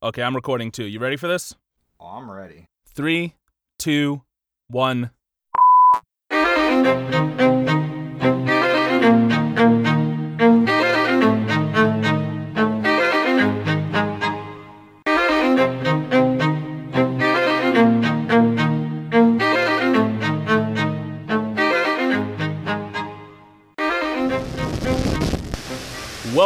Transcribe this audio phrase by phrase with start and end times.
[0.00, 0.84] Okay, I'm recording too.
[0.84, 1.56] You ready for this?
[1.98, 2.68] Oh, I'm ready.
[2.94, 3.34] Three,
[3.80, 4.22] two,
[4.68, 5.10] one.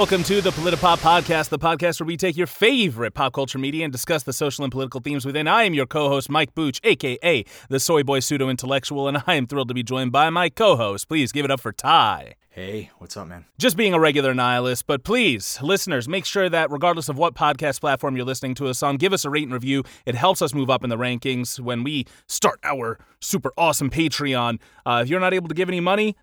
[0.03, 3.85] Welcome to the Politipop Podcast, the podcast where we take your favorite pop culture media
[3.85, 5.47] and discuss the social and political themes within.
[5.47, 9.47] I am your co-host, Mike Booch, aka the Soy Boy Pseudo Intellectual, and I am
[9.47, 11.07] thrilled to be joined by my co-host.
[11.07, 12.35] Please give it up for Ty.
[12.51, 13.45] Hey, what's up, man?
[13.59, 17.81] Just being a regular nihilist, but please, listeners, make sure that regardless of what podcast
[17.81, 19.85] platform you're listening to us on, give us a rate and review.
[20.05, 24.59] It helps us move up in the rankings when we start our super awesome Patreon.
[24.85, 26.17] Uh, if you're not able to give any money,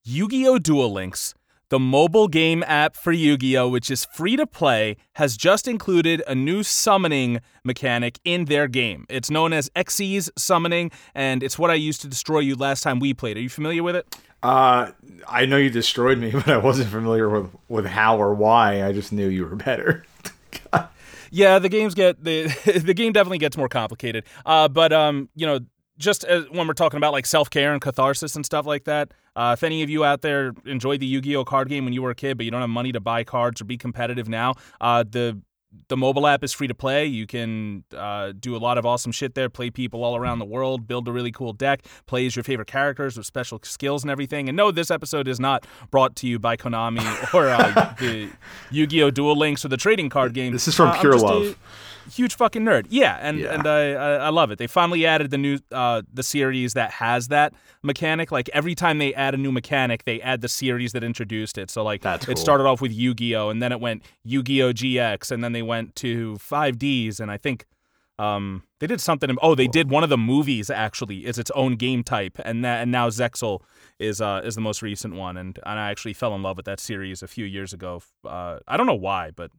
[0.05, 0.59] Yu Gi Oh!
[0.59, 1.35] Duel Links,
[1.73, 5.67] the mobile game app for Yu Gi Oh!, which is free to play, has just
[5.67, 9.06] included a new summoning mechanic in their game.
[9.09, 13.01] It's known as Xyz summoning, and it's what I used to destroy you last time
[13.01, 13.39] we played.
[13.39, 14.14] Are you familiar with it?
[14.42, 14.91] Uh,
[15.27, 18.84] I know you destroyed me, but I wasn't familiar with, with how or why.
[18.86, 20.05] I just knew you were better.
[21.34, 22.42] Yeah, the games get the
[22.84, 24.25] the game definitely gets more complicated.
[24.45, 25.61] Uh, but um, you know,
[26.03, 29.12] just as, when we're talking about like self care and catharsis and stuff like that,
[29.36, 31.95] uh, if any of you out there enjoyed the Yu Gi Oh card game when
[31.95, 34.29] you were a kid, but you don't have money to buy cards or be competitive
[34.29, 35.41] now, uh, the
[35.89, 37.07] the mobile app is free to play.
[37.07, 40.45] You can uh, do a lot of awesome shit there, play people all around the
[40.45, 44.11] world, build a really cool deck, play as your favorite characters with special skills and
[44.11, 44.51] everything.
[44.51, 48.29] And no, this episode is not brought to you by Konami or uh, the
[48.70, 49.11] Yu Gi Oh!
[49.11, 50.52] Duel Links or the trading card game.
[50.52, 51.58] This is from Uh, pure just a love.
[52.11, 53.55] Huge fucking nerd, yeah, and Yeah.
[53.55, 54.58] and I, I I love it.
[54.58, 57.52] They finally added the new uh the series that has that
[57.83, 58.33] mechanic.
[58.33, 61.70] Like every time they add a new mechanic, they add the series that introduced it.
[61.70, 62.36] So like That's it cool.
[62.36, 66.35] started off with Yu-Gi-Oh, and then it went Yu-Gi-Oh GX, and then they went to
[66.39, 67.64] 5Ds, and I think
[68.18, 69.35] um they did something.
[69.41, 72.83] Oh, they did one of the movies actually is its own game type, and that
[72.83, 73.61] and now Zexal
[73.98, 76.67] is uh is the most recent one, and and I actually fell in love with
[76.67, 78.02] that series a few years ago.
[78.24, 79.51] Uh, I don't know why, but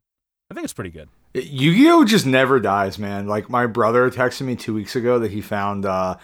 [0.52, 1.10] I think it's pretty good.
[1.34, 3.28] Yu-Gi-Oh just never dies, man.
[3.28, 6.18] Like my brother texted me two weeks ago that he found uh,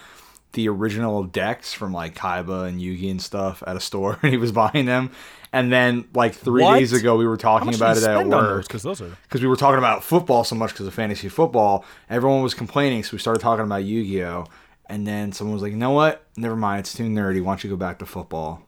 [0.53, 4.37] the original decks from like Kaiba and Yugi and stuff at a store, and he
[4.37, 5.11] was buying them.
[5.51, 6.77] And then like three What?
[6.77, 8.41] days ago, we were talking about it at spend on those?
[8.57, 11.27] work Because those are because we were talking about football so much because of fantasy
[11.27, 11.83] football.
[12.07, 14.45] Everyone was complaining, so we started talking about Yu-Gi-Oh.
[14.91, 16.23] And then someone was like, "You know what?
[16.37, 16.81] Never mind.
[16.81, 17.41] It's too nerdy.
[17.41, 18.61] Why don't you go back to football?"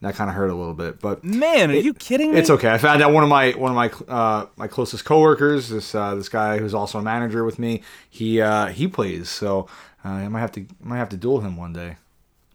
[0.00, 1.72] That kind of hurt a little bit, but man.
[1.72, 2.38] Are you kidding me?
[2.38, 2.70] it's okay.
[2.70, 6.14] I found out one of my one of my uh, my closest coworkers, this uh,
[6.14, 7.82] this guy who's also a manager with me.
[8.08, 9.66] He uh, he plays, so
[10.04, 11.96] uh, I might have to might have to duel him one day.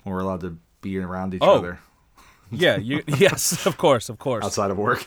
[0.03, 1.55] when We're allowed to be around each Oh.
[1.57, 1.79] other
[2.49, 4.45] Yeah, you, yes, of course, of course.
[4.45, 5.05] outside of work.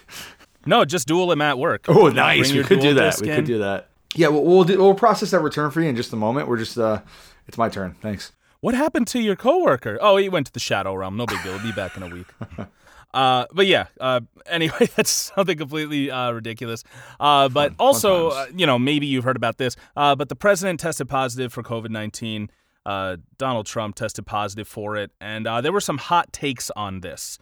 [0.67, 1.87] No, just duel him at work.
[1.89, 2.53] Oh, nice.
[2.53, 3.19] We could do that.
[3.21, 3.37] We in.
[3.37, 3.89] could do that.
[4.15, 6.49] Yeah, we'll we'll, do, we'll process that return for you in just a moment.
[6.49, 7.01] We're just uh,
[7.49, 7.95] it's my turn.
[8.03, 8.33] Thanks.
[8.67, 9.97] What happened to your coworker?
[10.01, 11.17] Oh, he went to the Shadow Realm.
[11.17, 11.57] No big deal.
[11.57, 12.27] He'll be back in a week.
[13.15, 13.87] Uh, but yeah.
[13.99, 16.85] Uh, anyway, that's something completely uh, ridiculous.
[17.19, 19.75] Uh, but also, uh, you know, maybe you've heard about this.
[19.97, 22.51] Uh, but the president tested positive for COVID nineteen.
[22.85, 27.01] Uh, Donald Trump tested positive for it, and uh, there were some hot takes on
[27.01, 27.39] this.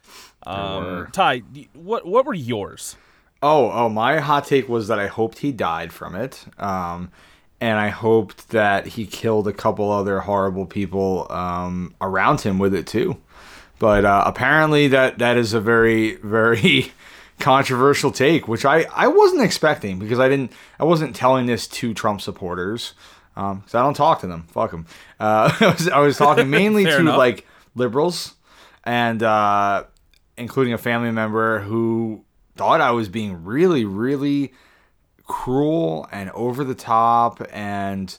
[0.46, 1.08] Um.
[1.10, 1.42] Ty,
[1.72, 2.96] what what were yours?
[3.42, 6.44] Oh, oh, my hot take was that I hoped he died from it.
[6.58, 7.10] Um,
[7.64, 12.74] and I hoped that he killed a couple other horrible people um, around him with
[12.74, 13.16] it too.
[13.78, 16.92] But uh, apparently that that is a very very
[17.40, 21.94] controversial take, which I I wasn't expecting because I didn't I wasn't telling this to
[21.94, 22.92] Trump supporters
[23.34, 24.42] because I don't talk to them.
[24.50, 24.84] Fuck them.
[25.18, 27.16] Uh, I was I was talking mainly to enough.
[27.16, 28.34] like liberals
[28.84, 29.84] and uh,
[30.36, 32.26] including a family member who
[32.56, 34.52] thought I was being really really
[35.26, 38.16] cruel and over the top and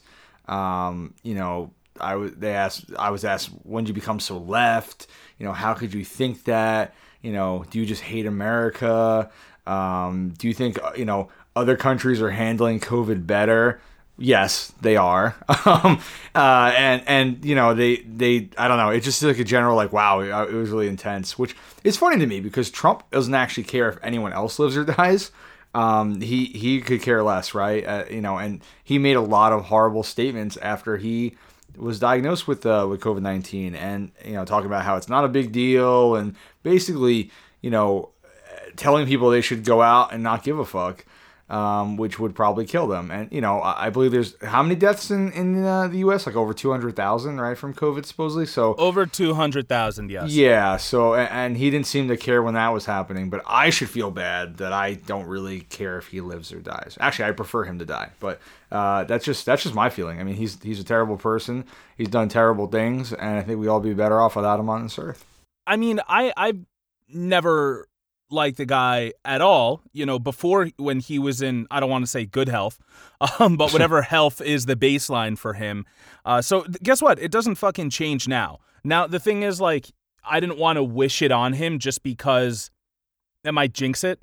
[0.48, 1.70] um, you know
[2.00, 5.06] I was they asked I was asked when did you become so left
[5.38, 9.30] you know how could you think that you know do you just hate America
[9.66, 13.80] um, do you think uh, you know other countries are handling COVID better
[14.18, 15.36] Yes, they are.
[15.66, 16.00] um,
[16.34, 18.88] uh, and and you know they they I don't know.
[18.88, 21.38] It's just like a general like wow, it was really intense.
[21.38, 21.54] Which
[21.84, 25.30] is funny to me because Trump doesn't actually care if anyone else lives or dies.
[25.76, 27.86] Um, he he could care less, right?
[27.86, 31.36] Uh, you know, and he made a lot of horrible statements after he
[31.76, 35.26] was diagnosed with uh, with COVID nineteen, and you know, talking about how it's not
[35.26, 37.30] a big deal, and basically,
[37.60, 38.08] you know,
[38.76, 41.04] telling people they should go out and not give a fuck
[41.48, 43.10] um, which would probably kill them.
[43.10, 46.26] And you know, I, I believe there's how many deaths in in uh, the U.S.
[46.26, 48.46] Like over two hundred thousand, right, from COVID supposedly.
[48.46, 50.32] So over two hundred thousand, yes.
[50.32, 50.76] Yeah.
[50.76, 54.10] So and he didn't seem to care when that was happening, but I should feel
[54.10, 56.98] bad that I don't really care if he lives or dies.
[57.00, 58.40] Actually, I prefer him to die, but
[58.72, 60.20] uh, that's just that's just my feeling.
[60.20, 61.64] I mean, he's he's a terrible person.
[61.96, 64.82] He's done terrible things, and I think we all be better off without him on
[64.82, 65.24] this earth.
[65.66, 66.64] I mean, I I've
[67.08, 67.86] never
[68.30, 72.04] like the guy at all, you know, before when he was in, I don't want
[72.04, 72.78] to say good health,
[73.38, 75.84] um, but whatever health is the baseline for him.
[76.24, 77.18] Uh, so guess what?
[77.18, 78.58] It doesn't fucking change now.
[78.84, 79.92] Now, the thing is, like,
[80.24, 82.70] I didn't want to wish it on him just because
[83.44, 84.20] that might jinx it.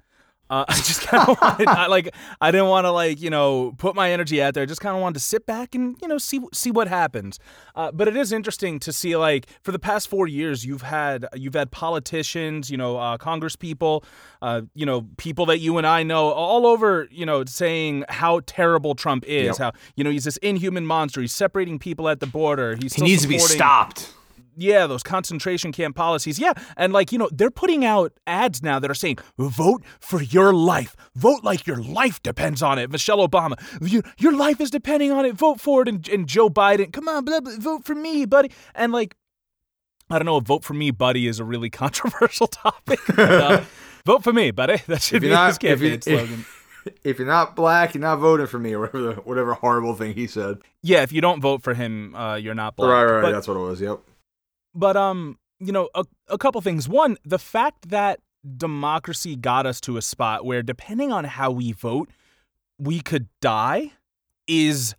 [0.54, 3.74] Uh, I just kind of wanted, I, like, I didn't want to like, you know,
[3.78, 4.64] put my energy out there.
[4.64, 7.40] I just kind of wanted to sit back and, you know, see see what happens.
[7.76, 11.26] Uh, but it is interesting to see, like, for the past four years, you've had
[11.34, 14.04] you've had politicians, you know, uh, Congress people,
[14.42, 18.42] uh, you know, people that you and I know all over, you know, saying how
[18.46, 19.46] terrible Trump is.
[19.46, 19.58] Yep.
[19.58, 21.22] How you know he's this inhuman monster.
[21.22, 22.76] He's separating people at the border.
[22.76, 24.14] He's he needs to be stopped
[24.58, 26.40] yeah, those concentration camp policies.
[26.40, 26.54] Yeah.
[26.78, 30.54] And like, you know, they're putting out ads now that are saying, vote for your
[30.54, 30.96] life.
[31.16, 32.90] Vote like your life depends on it.
[32.92, 35.36] Michelle Obama, your, your life is depending on it.
[35.36, 35.88] Vote for it.
[35.88, 38.52] And, and Joe Biden, come on, blah, blah, vote for me, buddy.
[38.76, 39.16] And like,
[40.10, 43.00] I don't know, vote for me, buddy is a really controversial topic.
[43.18, 43.64] uh,
[44.06, 44.82] vote for me, buddy.
[44.88, 46.46] That should be not, his campaign if slogan.
[46.86, 50.14] If, if you're not black, you're not voting for me, or whatever, whatever horrible thing
[50.14, 50.60] he said.
[50.82, 52.90] Yeah, if you don't vote for him, uh, you're not black.
[52.90, 53.80] Right, right, but, that's what it was.
[53.80, 54.00] Yep.
[54.74, 56.88] But um, you know, a, a couple things.
[56.88, 58.20] One, the fact that
[58.58, 62.10] democracy got us to a spot where depending on how we vote,
[62.78, 63.94] we could die
[64.48, 64.96] is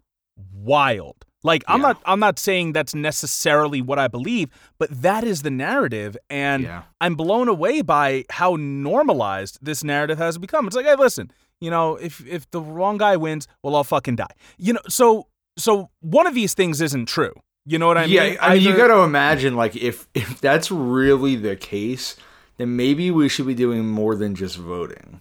[0.52, 1.24] wild.
[1.42, 4.48] Like I'm not I'm not saying that's necessarily what I believe,
[4.78, 6.84] but that is the narrative and yeah.
[7.02, 10.66] I'm blown away by how normalized this narrative has become.
[10.66, 11.30] It's like, "Hey, listen,
[11.60, 15.26] you know, if if the wrong guy wins, well I'll fucking die." You know, so
[15.58, 17.34] so one of these things isn't true.
[17.66, 18.32] You know what I yeah, mean?
[18.34, 22.16] Yeah, I mean, you got to imagine like if if that's really the case,
[22.58, 25.20] then maybe we should be doing more than just voting,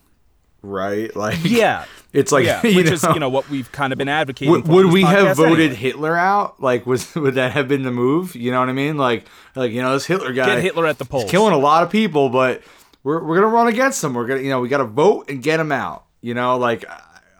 [0.61, 1.13] right?
[1.15, 4.09] Like, yeah, it's like yeah, which know, is you know what we've kind of been
[4.09, 4.51] advocating.
[4.51, 5.75] Would, would we have voted anyway.
[5.75, 6.61] Hitler out?
[6.61, 8.35] Like, was would that have been the move?
[8.35, 8.97] You know what I mean?
[8.97, 9.25] Like,
[9.55, 11.89] like you know, this Hitler guy, get Hitler at the polls, killing a lot of
[11.89, 12.61] people, but
[13.03, 14.15] we're we're gonna run against him.
[14.15, 16.05] We're gonna you know we got to vote and get him out.
[16.19, 16.83] You know, like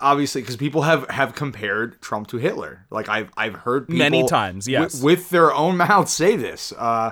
[0.03, 2.85] obviously because people have have compared Trump to Hitler.
[2.91, 6.71] Like I've I've heard many times, yes, w- with their own mouths say this.
[6.77, 7.11] Uh,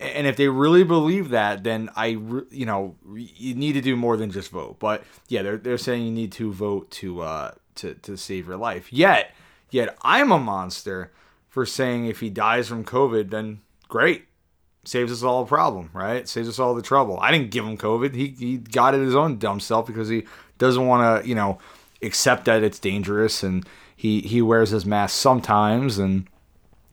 [0.00, 4.16] and if they really believe that, then I, you know, you need to do more
[4.16, 4.80] than just vote.
[4.80, 8.56] But yeah, they're they're saying you need to vote to uh to to save your
[8.56, 8.92] life.
[8.92, 9.32] Yet,
[9.70, 11.12] yet I'm a monster
[11.48, 14.24] for saying if he dies from COVID, then great,
[14.84, 16.26] saves us all a problem, right?
[16.26, 17.20] Saves us all the trouble.
[17.20, 18.14] I didn't give him COVID.
[18.14, 20.24] He he got it his own dumb self because he
[20.58, 21.58] doesn't want to, you know
[22.02, 23.66] accept that it's dangerous and
[23.96, 26.26] he he wears his mask sometimes and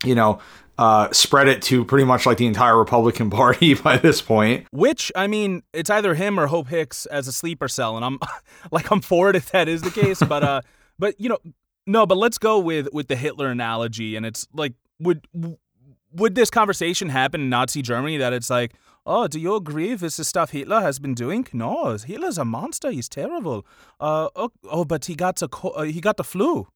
[0.04, 0.40] you know
[0.80, 4.66] uh, spread it to pretty much like the entire Republican Party by this point.
[4.72, 8.18] Which I mean, it's either him or Hope Hicks as a sleeper cell, and I'm
[8.72, 10.24] like I'm for it if that is the case.
[10.24, 10.62] but uh,
[10.98, 11.40] but you know,
[11.86, 15.28] no, but let's go with with the Hitler analogy, and it's like would
[16.14, 18.74] would this conversation happen in Nazi Germany that it's like,
[19.12, 21.48] Oh, do you agree with the stuff Hitler has been doing?
[21.52, 22.92] No, Hitler's a monster.
[22.92, 23.66] He's terrible.
[24.00, 26.68] Uh, oh, oh but he got the uh, he got the flu.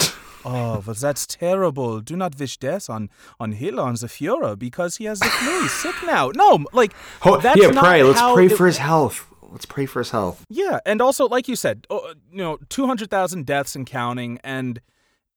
[0.44, 2.00] oh, but that's terrible.
[2.00, 5.62] Do not wish death on on Hitler on the Führer because he has the flu.
[5.62, 6.32] He's sick now.
[6.34, 6.92] No, like
[7.24, 7.70] oh, that's yeah.
[7.70, 8.02] Pray.
[8.02, 9.24] Let's pray for his health.
[9.42, 10.44] Let's pray for his health.
[10.48, 14.40] Yeah, and also like you said, oh, you know, two hundred thousand deaths and counting,
[14.42, 14.80] and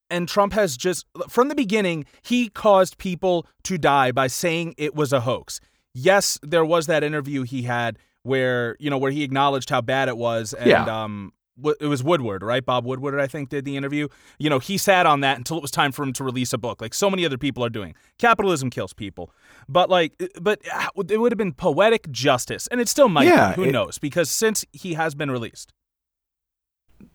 [0.10, 4.96] and Trump has just from the beginning he caused people to die by saying it
[4.96, 5.62] was a hoax
[6.00, 10.10] yes, there was that interview he had where you know where he acknowledged how bad
[10.10, 11.04] it was, and yeah.
[11.04, 11.34] um,
[11.80, 12.66] it was Woodward, right?
[12.66, 14.08] Bob Woodward, I think, did the interview.
[14.38, 16.58] You know, he sat on that until it was time for him to release a
[16.58, 17.96] book, like so many other people are doing.
[18.18, 19.32] Capitalism kills people,
[19.68, 23.28] but like, but uh, it would have been poetic justice, and it still might.
[23.28, 23.98] Yeah, be, who it, knows?
[23.98, 25.74] Because since he has been released.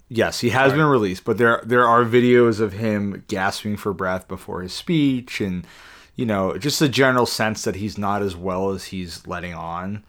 [0.08, 0.80] Yes, he has Sorry.
[0.80, 5.40] been released, but there there are videos of him gasping for breath before his speech
[5.40, 5.66] and
[6.16, 10.04] you know, just a general sense that he's not as well as he's letting on.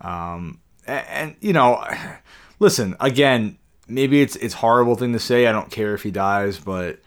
[0.00, 1.84] Um, and, and, you know,
[2.58, 3.58] listen again.
[3.90, 5.46] Maybe it's it's horrible thing to say.
[5.46, 7.00] I don't care if he dies, but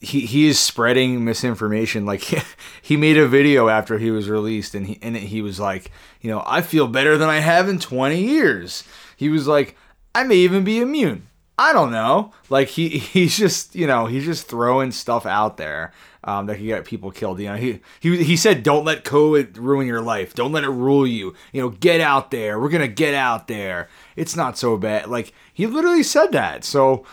[0.00, 2.06] he he is spreading misinformation.
[2.06, 2.38] Like he,
[2.82, 5.90] he made a video after he was released, and he in it he was like,
[6.20, 8.84] you know, I feel better than I have in 20 years.
[9.16, 9.76] He was like,
[10.14, 11.28] I may even be immune.
[11.58, 12.32] I don't know.
[12.48, 15.92] Like he he's just you know he's just throwing stuff out there
[16.24, 17.38] um, that could get people killed.
[17.38, 20.34] You know he he he said don't let COVID ruin your life.
[20.34, 21.34] Don't let it rule you.
[21.52, 22.58] You know get out there.
[22.58, 23.88] We're gonna get out there.
[24.16, 25.08] It's not so bad.
[25.08, 26.64] Like he literally said that.
[26.64, 27.04] So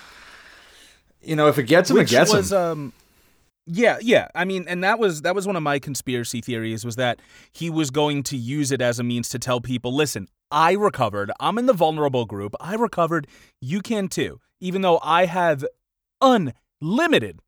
[1.22, 2.58] you know if it gets him, Which it gets was, him.
[2.58, 2.94] um,
[3.68, 4.28] yeah, yeah.
[4.34, 7.20] I mean, and that was that was one of my conspiracy theories was that
[7.52, 11.32] he was going to use it as a means to tell people, listen, I recovered.
[11.40, 12.56] I'm in the vulnerable group.
[12.60, 13.28] I recovered.
[13.62, 14.40] You can too.
[14.60, 15.64] Even though I have
[16.22, 17.40] unlimited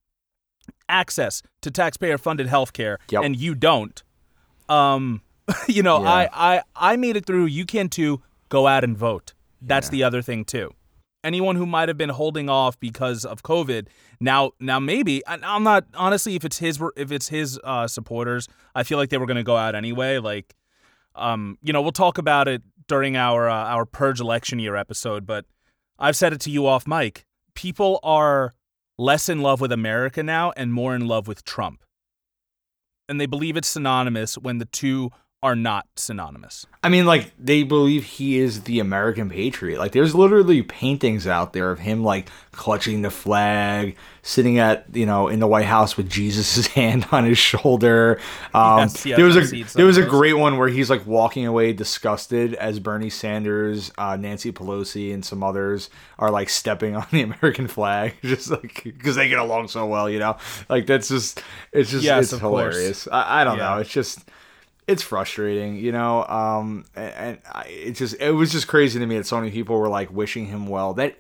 [0.90, 3.24] access to taxpayer funded healthcare Yep.
[3.24, 4.02] and you don't.
[4.70, 5.22] Um,
[5.68, 6.10] you know, Yeah.
[6.10, 7.46] I, I I made it through.
[7.46, 8.22] You can too.
[8.50, 9.34] Go out and vote.
[9.62, 9.92] That's Yeah.
[9.92, 10.72] the other thing too.
[11.24, 13.88] Anyone who might have been holding off because of COVID,
[14.20, 18.48] now now maybe I- I'm not honestly if it's his if it's his uh, supporters,
[18.76, 20.18] I feel like they were going to go out anyway.
[20.20, 20.54] Like,
[21.16, 25.26] um, you know, we'll talk about it during our uh, our purge election year episode,
[25.26, 25.46] but
[25.98, 27.26] I've said it to you off mic.
[27.56, 28.54] People are
[28.98, 31.84] less in love with America now and more in love with Trump.
[33.10, 35.12] And they believe it's synonymous when the two
[35.44, 36.66] are not synonymous.
[36.82, 39.78] I mean, like they believe he is the American patriot.
[39.78, 45.06] Like there's literally paintings out there of him like clutching the flag, sitting at you
[45.06, 48.20] know in the White House with Jesus' hand on his shoulder.
[48.54, 51.46] Um, Yes, yes, there was a there was a great one where he's like walking
[51.46, 57.06] away disgusted as Bernie Sanders, uh, Nancy Pelosi, and some others are like stepping on
[57.12, 60.38] the American flag, just like because they get along so well, you know.
[60.70, 61.42] Like that's just
[61.74, 63.08] it's just Yes, it's hilarious.
[63.12, 63.76] I, I don't Yeah.
[63.76, 63.78] know.
[63.80, 64.20] It's just
[64.88, 66.26] it's frustrating, you know.
[66.26, 69.52] Um, and, and I, it just it was just crazy to me that so many
[69.52, 70.94] people were like wishing him well.
[70.94, 71.18] That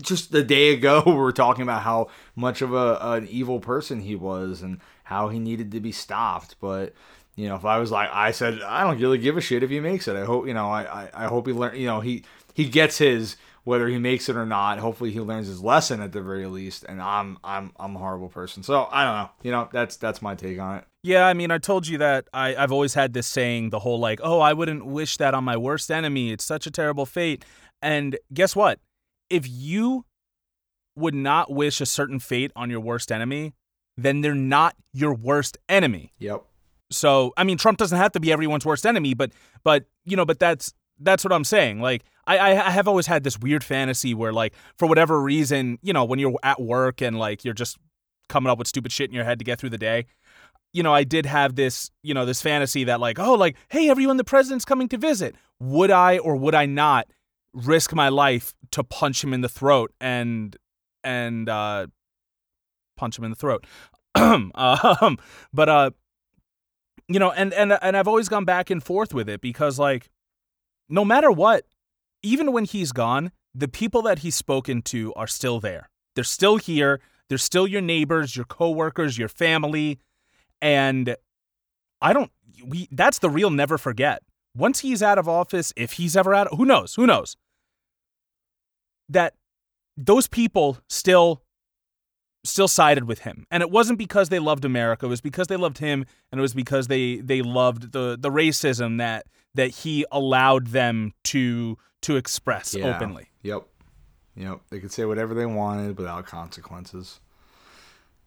[0.00, 4.00] just the day ago we were talking about how much of a an evil person
[4.00, 6.56] he was and how he needed to be stopped.
[6.60, 6.94] But
[7.36, 9.70] you know, if I was like, I said, I don't really give a shit if
[9.70, 10.16] he makes it.
[10.16, 11.76] I hope you know, I I, I hope he learn.
[11.76, 14.78] You know, he he gets his whether he makes it or not.
[14.78, 16.84] Hopefully, he learns his lesson at the very least.
[16.84, 19.30] And I'm I'm I'm a horrible person, so I don't know.
[19.42, 20.84] You know, that's that's my take on it.
[21.02, 23.98] Yeah, I mean, I told you that I, I've always had this saying, the whole
[23.98, 26.30] like, oh, I wouldn't wish that on my worst enemy.
[26.30, 27.44] It's such a terrible fate.
[27.80, 28.78] And guess what?
[29.28, 30.04] If you
[30.94, 33.54] would not wish a certain fate on your worst enemy,
[33.96, 36.12] then they're not your worst enemy.
[36.18, 36.44] Yep.
[36.90, 39.32] So, I mean, Trump doesn't have to be everyone's worst enemy, but,
[39.64, 41.80] but you know, but that's that's what I'm saying.
[41.80, 45.78] Like, I, I I have always had this weird fantasy where, like, for whatever reason,
[45.82, 47.78] you know, when you're at work and like you're just
[48.28, 50.06] coming up with stupid shit in your head to get through the day,
[50.72, 53.88] you know, I did have this, you know, this fantasy that like, oh, like, hey,
[53.88, 55.34] everyone, the president's coming to visit.
[55.60, 57.08] Would I or would I not
[57.52, 60.56] risk my life to punch him in the throat and
[61.04, 61.86] and uh,
[62.96, 63.66] punch him in the throat?
[64.14, 65.18] um,
[65.52, 65.90] but uh,
[67.08, 70.10] you know, and and and I've always gone back and forth with it because like,
[70.88, 71.64] no matter what,
[72.22, 75.90] even when he's gone, the people that he's spoken to are still there.
[76.14, 77.00] They're still here.
[77.28, 79.98] They're still your neighbors, your coworkers, your family.
[80.62, 81.16] And
[82.00, 82.30] I don't
[82.64, 84.22] we that's the real never forget.
[84.56, 86.94] Once he's out of office, if he's ever out, who knows?
[86.94, 87.36] Who knows?
[89.08, 89.34] That
[89.96, 91.42] those people still
[92.44, 93.46] still sided with him.
[93.50, 96.42] And it wasn't because they loved America, it was because they loved him and it
[96.42, 102.16] was because they they loved the the racism that that he allowed them to to
[102.16, 102.94] express Yeah.
[102.94, 103.28] openly.
[103.42, 103.66] Yep.
[104.36, 104.60] Yep.
[104.70, 107.20] They could say whatever they wanted without consequences.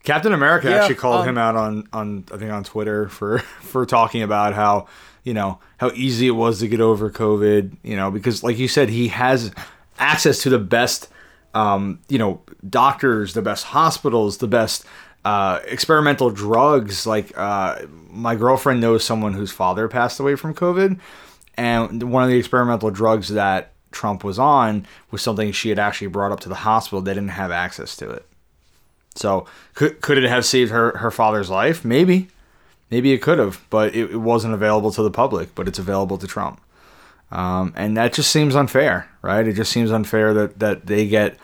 [0.05, 3.39] Captain America Yeah, actually called um, him out on, on I think on Twitter for
[3.61, 4.87] for talking about how
[5.23, 7.75] you know how easy it was to get over COVID.
[7.83, 9.51] You know because like you said he has
[9.99, 11.09] access to the best
[11.53, 14.85] um, you know doctors, the best hospitals, the best
[15.25, 17.07] uh, experimental drugs.
[17.07, 20.99] Like uh, my girlfriend knows someone whose father passed away from COVID,
[21.55, 26.07] and one of the experimental drugs that Trump was on was something she had actually
[26.07, 27.01] brought up to the hospital.
[27.01, 28.25] They didn't have access to it.
[29.15, 31.85] So could could it have saved her her father's life?
[31.85, 32.27] Maybe,
[32.91, 35.55] maybe it could have, but it, it wasn't available to the public.
[35.55, 36.61] But it's available to Trump,
[37.31, 39.47] um, and that just seems unfair, right?
[39.47, 41.37] It just seems unfair that that they get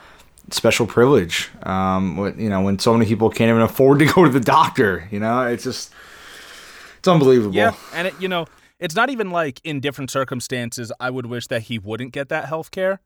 [0.50, 1.50] special privilege.
[1.64, 4.40] Um, when, you know, when so many people can't even afford to go to the
[4.42, 5.08] doctor.
[5.10, 5.94] You know, it's just
[7.00, 7.56] it's unbelievable.
[7.56, 8.48] Yeah, and it, you know,
[8.80, 12.46] it's not even like in different circumstances I would wish that he wouldn't get that
[12.46, 13.00] health care,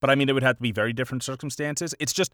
[0.00, 1.94] but I mean it would have to be very different circumstances.
[1.98, 2.32] It's just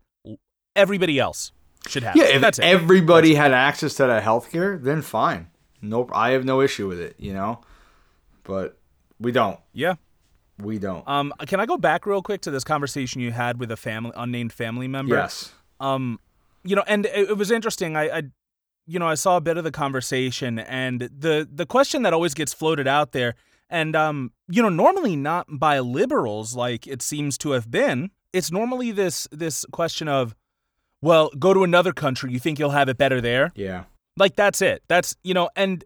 [0.76, 1.52] everybody else
[1.86, 2.16] should have.
[2.16, 5.48] Yeah, if That's everybody had access to that healthcare, then fine.
[5.80, 7.60] Nope, I have no issue with it, you know.
[8.42, 8.78] But
[9.20, 9.58] we don't.
[9.72, 9.94] yeah.
[10.60, 11.06] We don't.
[11.06, 14.10] Um, can I go back real quick to this conversation you had with a family
[14.16, 15.14] unnamed family member?
[15.14, 15.52] yes.
[15.78, 16.18] Um,
[16.64, 17.96] you know, and it, it was interesting.
[17.96, 18.22] I, I,
[18.86, 22.34] you know, I saw a bit of the conversation, and the the question that always
[22.34, 23.34] gets floated out there,
[23.70, 28.10] and um, you know, normally not by liberals like it seems to have been.
[28.32, 30.34] It's normally this this question of,
[31.02, 32.32] well, go to another country.
[32.32, 33.52] You think you'll have it better there?
[33.54, 33.84] Yeah.
[34.16, 34.82] Like that's it.
[34.88, 35.84] That's you know, and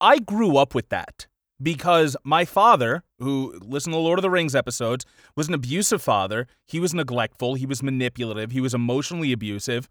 [0.00, 1.26] I grew up with that
[1.62, 5.04] because my father, who listened to the Lord of the Rings episodes,
[5.36, 6.46] was an abusive father.
[6.66, 9.88] He was neglectful, he was manipulative, he was emotionally abusive.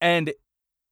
[0.00, 0.32] And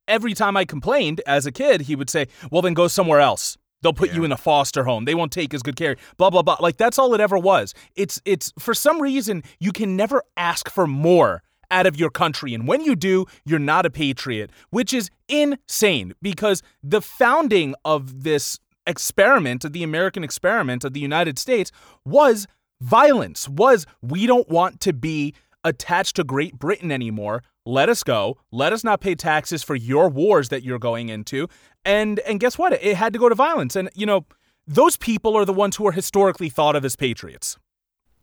[0.08, 3.56] every time I complained as a kid, he would say, "Well, then go somewhere else.
[3.82, 5.04] They'll put you in a foster home.
[5.04, 6.56] They won't take as good care." Blah blah blah.
[6.60, 7.72] Like that's all it ever was.
[7.94, 12.54] It's it's for some reason you can never ask for more out of your country
[12.54, 18.22] and when you do, you're not a patriot, which is insane because the founding of
[18.22, 21.72] this experiment, of the American experiment of the United States
[22.04, 22.46] was
[22.80, 23.48] violence.
[23.48, 27.42] Was we don't want to be attached to Great Britain anymore.
[27.64, 28.38] Let us go.
[28.52, 31.48] Let us not pay taxes for your wars that you're going into.
[31.84, 32.72] And and guess what?
[32.72, 33.74] It had to go to violence.
[33.76, 34.24] And you know,
[34.66, 37.58] those people are the ones who are historically thought of as patriots.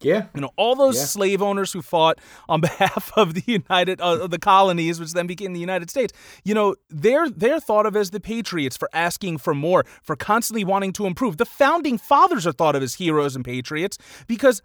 [0.03, 0.25] Yeah.
[0.35, 1.05] You know, all those Yeah.
[1.05, 2.19] slave owners who fought
[2.49, 6.13] on behalf of the United uh, of the colonies, which then became the United States.
[6.43, 10.63] You know, they're they're thought of as the patriots for asking for more, for constantly
[10.63, 11.37] wanting to improve.
[11.37, 14.61] The founding fathers are thought of as heroes and patriots because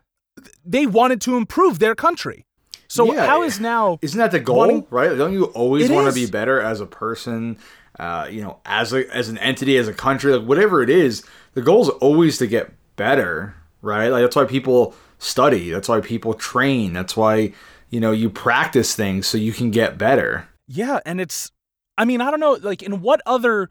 [0.64, 2.44] they wanted to improve their country.
[2.88, 3.26] So Yeah.
[3.26, 5.16] how is now Isn't that the goal, wanting- right?
[5.16, 7.58] Don't you always want to be better as a person,
[7.98, 11.22] uh, you know, as a as an entity, as a country, like whatever it is?
[11.54, 14.08] The goal is always to get better, right?
[14.08, 15.70] Like that's why people study.
[15.70, 16.92] That's why people train.
[16.92, 17.52] That's why
[17.90, 20.48] you know you practice things so you can get better.
[20.66, 21.50] Yeah, and it's
[21.96, 23.70] I mean, I don't know, like in what other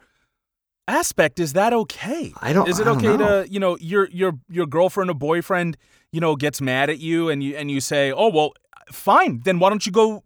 [0.88, 2.34] aspect is that okay?
[2.42, 3.44] I don't- Is it don't okay know.
[3.44, 5.78] to, you know, your your your girlfriend or boyfriend,
[6.12, 8.54] you know, gets mad at you and you and you say, "Oh, well,
[8.92, 9.42] fine.
[9.44, 10.24] Then why don't you go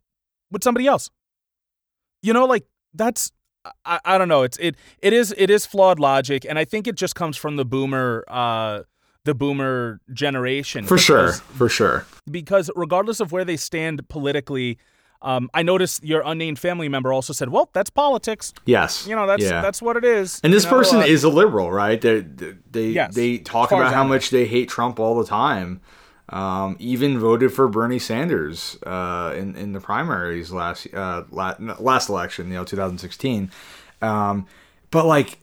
[0.52, 1.10] with somebody else?"
[2.22, 3.32] You know, like that's
[3.86, 4.44] I, I don't know.
[4.44, 7.56] It's it it is it is flawed logic and I think it just comes from
[7.58, 8.82] the boomer uh
[9.26, 12.06] the boomer generation For sure, for sure.
[12.30, 14.78] because regardless of where they stand politically,
[15.22, 18.54] um, I noticed your unnamed family member also said, "Well, that's politics.
[18.66, 19.62] Yes, You know, that's yeah.
[19.62, 22.02] that's what it is." And this You know, person uh, is a liberal, right?
[22.02, 22.22] They
[22.72, 25.82] they Yes, they talk about how much they hate Trump all the time.
[26.30, 32.10] Um, even voted for Bernie Sanders uh, in in the primaries last uh, la- last
[32.10, 33.52] election, you know, 2016.
[34.02, 34.48] Um,
[34.90, 35.38] but like,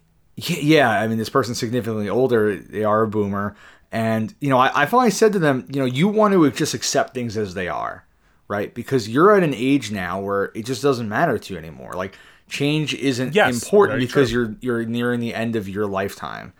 [0.46, 2.56] yeah, I mean, this person's significantly older.
[2.56, 3.56] They are a boomer,
[3.90, 6.74] and you know, I, I finally said to them, you know, you want to just
[6.74, 8.06] accept things as they are,
[8.46, 8.72] right?
[8.72, 11.92] Because you're at an age now where it just doesn't matter to you anymore.
[11.94, 12.16] Like,
[12.48, 14.56] change isn't Yes, important because true.
[14.60, 16.52] you're you're nearing the end of your lifetime.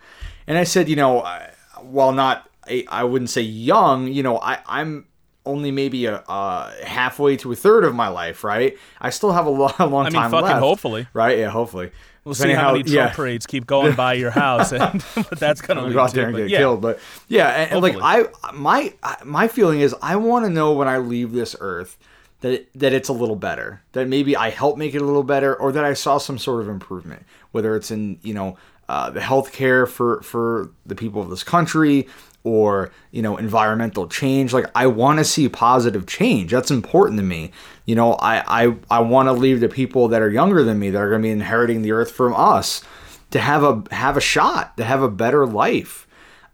[0.45, 2.49] And I said, you know, I- while not
[2.91, 5.05] I wouldn't say young, you know, I I'm
[5.45, 8.77] only maybe a uh, halfway to a third of my life, right?
[9.01, 10.59] I still have a long, a long I mean, time fucking left.
[10.59, 11.07] hopefully.
[11.13, 11.37] right?
[11.39, 11.91] Yeah, hopefully.
[12.29, 15.91] We'll see how many Trump parades keep going by your house, and what that's gonna
[15.91, 16.15] go out to.
[16.15, 16.59] there and get yeah.
[16.59, 16.79] killed.
[16.79, 18.93] But yeah, and, and like I, my
[19.25, 21.97] my feeling is I want to know when I leave this earth
[22.41, 23.81] that it, that it's a little better.
[23.93, 26.61] That maybe I helped make it a little better, or that I saw some sort
[26.61, 27.25] of improvement.
[27.51, 32.07] Whether it's in you know uh, the healthcare for for the people of this country,
[32.49, 34.53] or you know environmental change.
[34.53, 36.51] Like I want to see positive change.
[36.51, 37.51] That's important to me.
[37.85, 40.89] You know, I I I want to leave the people that are younger than me
[40.89, 42.83] that are going to be inheriting the earth from us
[43.31, 46.07] to have a have a shot to have a better life.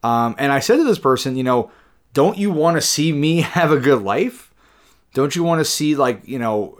[0.03, 1.71] Um, and I said to this person, you know,
[2.13, 4.53] don't you want to see me have a good life?
[5.13, 6.77] Don't you want to see like you know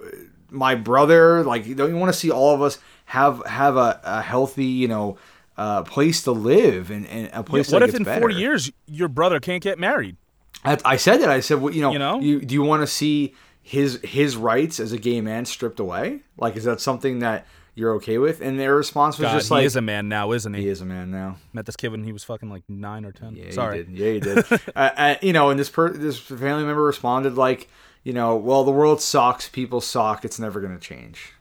[0.49, 1.43] my brother?
[1.43, 4.87] Like don't you want to see all of us have have a, a healthy you
[4.87, 5.17] know
[5.57, 7.81] uh, place to live and, and a place to live.
[7.81, 8.21] What if in better?
[8.21, 10.17] 40 years your brother can't get married?
[10.63, 11.29] I, I said that.
[11.29, 12.19] I said, well, you know, You know?
[12.19, 16.21] you, do you want to see his his rights as a gay man stripped away?
[16.37, 18.41] Like, is that something that you're okay with?
[18.41, 20.61] And their response was God, just like, he is a man now, isn't he?
[20.63, 21.37] he is a man now.
[21.53, 23.35] Met this kid when he was fucking like nine or ten.
[23.35, 23.79] Yeah, Sorry.
[23.79, 23.97] he did.
[23.97, 24.61] Yeah, he did.
[24.75, 27.67] uh, uh, you know, and this per- this family member responded like,
[28.03, 29.49] you know, well, the world sucks.
[29.49, 30.23] People suck.
[30.25, 31.33] It's never going to change.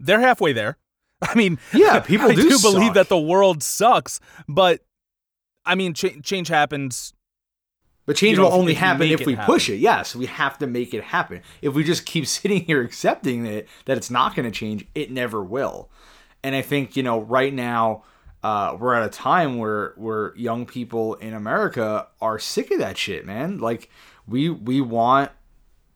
[0.00, 0.78] They're halfway there.
[1.28, 4.80] I mean, Yeah, people I do do believe that the world sucks, but
[5.64, 7.14] I mean, ch- change happens.
[8.04, 9.52] But change will only happen if we happen.
[9.54, 9.76] push it.
[9.76, 11.40] Yes, we have to make it happen.
[11.60, 15.10] If we just keep sitting here accepting it that it's not going to change, it
[15.10, 15.88] never will.
[16.42, 18.02] And I think you know, right now
[18.42, 22.98] uh, we're at a time where where young people in America are sick of that
[22.98, 23.58] shit, man.
[23.58, 23.88] Like
[24.26, 25.30] we we want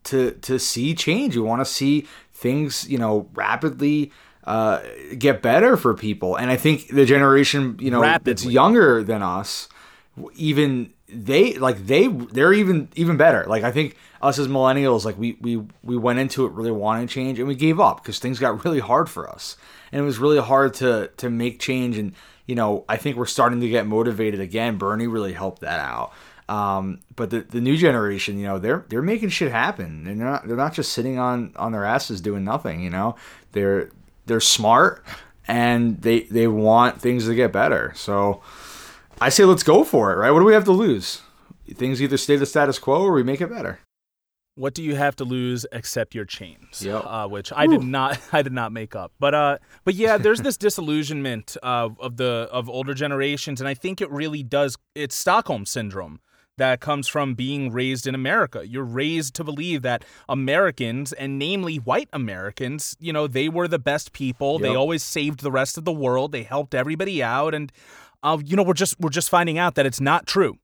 [0.05, 1.35] to to see change.
[1.37, 4.13] We want to see things, you know, rapidly
[4.47, 4.81] uh,
[5.19, 6.37] get better for people.
[6.37, 9.69] And I think the generation, you know, that's younger than us,
[10.35, 13.45] even they like they they're even even better.
[13.47, 17.09] Like I think us as millennials, like we we we went into it really wanting
[17.09, 19.57] change, and we gave up because things got really hard for us,
[19.93, 21.99] and it was really hard to to make change.
[21.99, 22.13] And
[22.47, 24.79] you know, I think we're starting to get motivated again.
[24.79, 26.13] Bernie really helped that out.
[26.49, 30.05] Um, but the, the new generation, you know, they're they're making shit happen.
[30.05, 32.81] They're not they're not just sitting on on their asses doing nothing.
[32.83, 33.17] You know,
[33.53, 33.91] they're
[34.27, 35.05] they're smart
[35.49, 37.93] and they they want things to get better.
[37.97, 38.43] So
[39.21, 40.31] I say let's go for it, right?
[40.31, 41.23] What do we have to lose?
[41.75, 43.81] Things either stay the status quo or we make it better.
[44.55, 46.81] What do you have to lose except your chains?
[46.83, 47.05] Yep.
[47.05, 49.13] Uh, which I did not, I did not make up.
[49.19, 53.75] But uh, but yeah, there's this disillusionment uh, of the of older generations, and I
[53.75, 54.79] think it really does.
[54.95, 56.21] It's Stockholm syndrome
[56.59, 58.67] that comes from being raised in America.
[58.67, 63.79] You're raised to believe that Americans, and namely white Americans, you know, they were the
[63.79, 64.59] best people.
[64.59, 66.33] They always saved the rest of the world.
[66.33, 67.73] They helped everybody out, and
[68.23, 70.59] uh, you know, we're just we're just finding out that it's not true.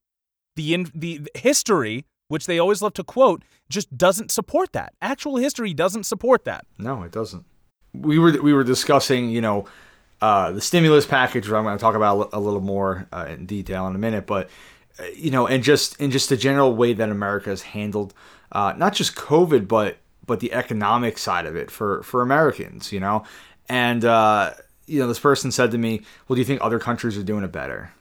[0.56, 4.94] The in, the the history, which they always love to quote, just doesn't support that.
[5.00, 6.66] Actual history doesn't support that.
[6.78, 7.44] No, it doesn't.
[7.92, 9.66] We were we were discussing, you know,
[10.22, 11.46] uh, the stimulus package.
[11.46, 14.26] Which I'm going to talk about a little more uh, in detail in a minute,
[14.26, 14.48] but
[15.14, 18.14] you know, and just in just the general way that America has handled
[18.52, 22.92] uh, not just COVID, but but the economic side of it for for Americans.
[22.92, 23.24] You know,
[23.68, 24.52] and uh,
[24.86, 27.44] you know, this person said to me, "Well, do you think other countries are doing
[27.44, 27.92] it better?"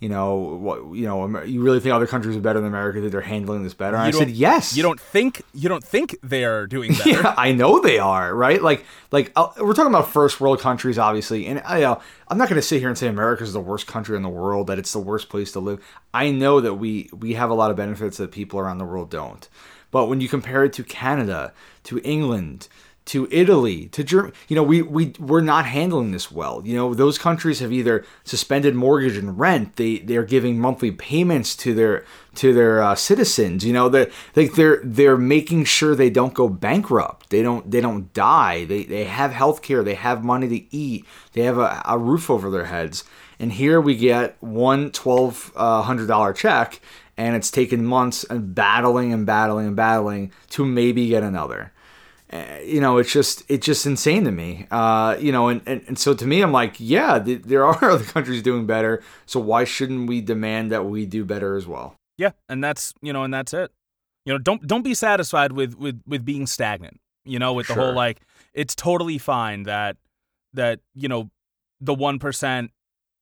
[0.00, 3.10] You know, what you know, you really think other countries are better than America that
[3.10, 3.96] they're handling this better?
[3.96, 4.76] And I said, yes.
[4.76, 7.10] You don't think you don't think they are doing better.
[7.10, 8.62] Yeah, I know they are, right?
[8.62, 12.48] Like, like uh, we're talking about first world countries, obviously, and I, uh, I'm not
[12.48, 14.78] going to sit here and say America is the worst country in the world, that
[14.78, 15.84] it's the worst place to live.
[16.14, 19.10] I know that we we have a lot of benefits that people around the world
[19.10, 19.48] don't.
[19.90, 21.52] But when you compare it to Canada,
[21.84, 22.68] to England,
[23.08, 26.60] to Italy, to Germany, you know, we we we're not handling this well.
[26.64, 29.76] You know, those countries have either suspended mortgage and rent.
[29.76, 33.64] They they're giving monthly payments to their to their uh, citizens.
[33.64, 37.30] You know, they like they're they're making sure they don't go bankrupt.
[37.30, 38.66] They don't they don't die.
[38.66, 39.82] They they have health care.
[39.82, 41.06] They have money to eat.
[41.32, 43.04] They have a, a roof over their heads.
[43.38, 46.78] And here we get one twelve uh, hundred dollar check,
[47.16, 51.72] and it's taken months and battling and battling and battling to maybe get another
[52.64, 55.98] you know it's just it's just insane to me uh, you know and, and, and
[55.98, 59.64] so to me i'm like yeah th- there are other countries doing better so why
[59.64, 63.32] shouldn't we demand that we do better as well Yeah, and that's you know, and
[63.32, 63.70] that's it.
[64.26, 67.00] You know, don't don't be satisfied with with with being stagnant.
[67.24, 68.20] You know, with the whole like,
[68.54, 69.96] it's totally fine that
[70.52, 71.30] that you know,
[71.80, 72.72] the one percent,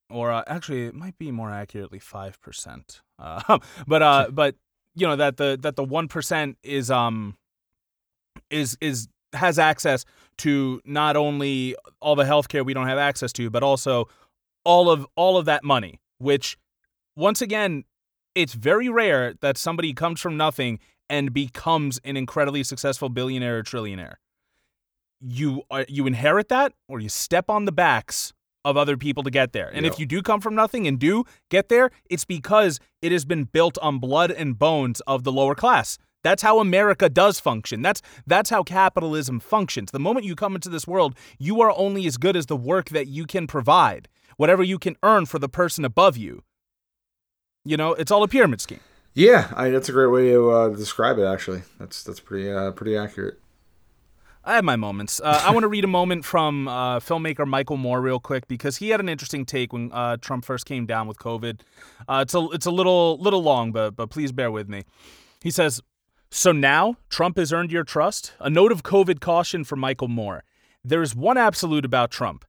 [0.09, 3.01] or uh, actually, it might be more accurately five percent.
[3.19, 4.55] Uh, but uh, but
[4.95, 7.37] you know that the that the one percent is um
[8.49, 10.05] is is has access
[10.37, 14.07] to not only all the healthcare we don't have access to, but also
[14.63, 16.57] all of all of that money, which
[17.15, 17.83] once again,
[18.35, 20.79] it's very rare that somebody comes from nothing
[21.09, 24.15] and becomes an incredibly successful billionaire or trillionaire.
[25.19, 28.33] You are, you inherit that or you step on the backs
[28.63, 29.71] of other people to get there.
[29.73, 33.23] And if you do come from nothing and do get there, it's because it has
[33.23, 35.97] been built on blood and bones of the lower class.
[36.27, 37.81] That's how America does function.
[37.81, 39.91] That's that's how capitalism functions.
[39.91, 42.89] The moment you come into this world, you are only as good as the work
[42.89, 46.43] that you can provide, whatever you can earn for the person above you.
[47.63, 48.81] You know, it's all a pyramid scheme.
[49.13, 52.71] yeah I, that's a great way to uh, describe it actually that's that's pretty uh,
[52.71, 53.39] pretty accurate
[54.43, 55.19] I have my moments.
[55.21, 58.77] Uh, I want to read a moment from uh, filmmaker Michael Moore real quick because
[58.77, 61.59] he had an interesting take when uh, Trump first came down with COVID.
[62.07, 64.83] Uh, it's a it's a little little long, but but please bear with me.
[65.43, 65.81] He says,
[66.29, 70.43] "So now Trump has earned your trust." A note of COVID caution for Michael Moore.
[70.83, 72.45] There is one absolute about Trump.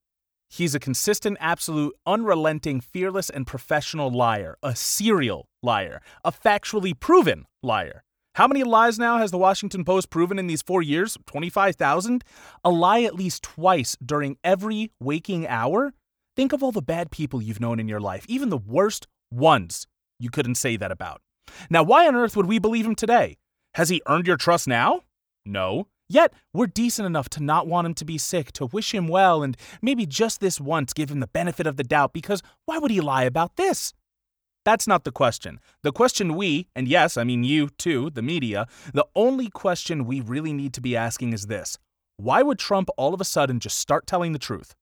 [0.48, 4.56] He's a consistent, absolute, unrelenting, fearless, and professional liar.
[4.62, 6.00] A serial liar.
[6.24, 8.02] A factually proven liar.
[8.36, 11.18] How many lies now has the Washington Post proven in these four years?
[11.26, 12.24] 25,000?
[12.64, 15.92] A lie at least twice during every waking hour?
[16.36, 19.88] Think of all the bad people you've known in your life, even the worst ones
[20.20, 21.20] you couldn't say that about.
[21.68, 23.38] Now, why on earth would we believe him today?
[23.78, 25.02] Has he earned your trust now?
[25.46, 25.86] No.
[26.08, 29.44] Yet, we're decent enough to not want him to be sick, to wish him well,
[29.44, 32.90] and maybe just this once give him the benefit of the doubt because why would
[32.90, 33.94] he lie about this?
[34.64, 35.60] That's not the question.
[35.84, 40.20] The question we, and yes, I mean you too, the media, the only question we
[40.20, 41.78] really need to be asking is this
[42.16, 44.74] Why would Trump all of a sudden just start telling the truth?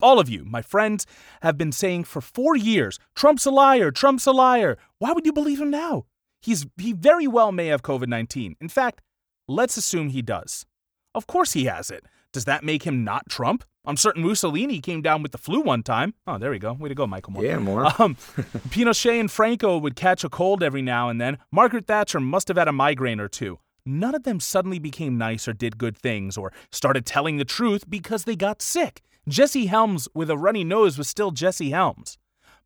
[0.00, 1.04] All of you, my friends,
[1.42, 4.78] have been saying for four years Trump's a liar, Trump's a liar.
[5.00, 6.04] Why would you believe him now?
[6.46, 8.54] He's, he very well may have COVID 19.
[8.60, 9.02] In fact,
[9.48, 10.64] let's assume he does.
[11.12, 12.04] Of course he has it.
[12.32, 13.64] Does that make him not Trump?
[13.84, 16.14] I'm certain Mussolini came down with the flu one time.
[16.24, 16.72] Oh, there we go.
[16.72, 17.44] Way to go, Michael Moore.
[17.44, 17.86] Yeah, more.
[18.00, 18.14] Um,
[18.68, 21.38] Pinochet and Franco would catch a cold every now and then.
[21.50, 23.58] Margaret Thatcher must have had a migraine or two.
[23.84, 27.90] None of them suddenly became nice or did good things or started telling the truth
[27.90, 29.02] because they got sick.
[29.28, 32.18] Jesse Helms with a runny nose was still Jesse Helms.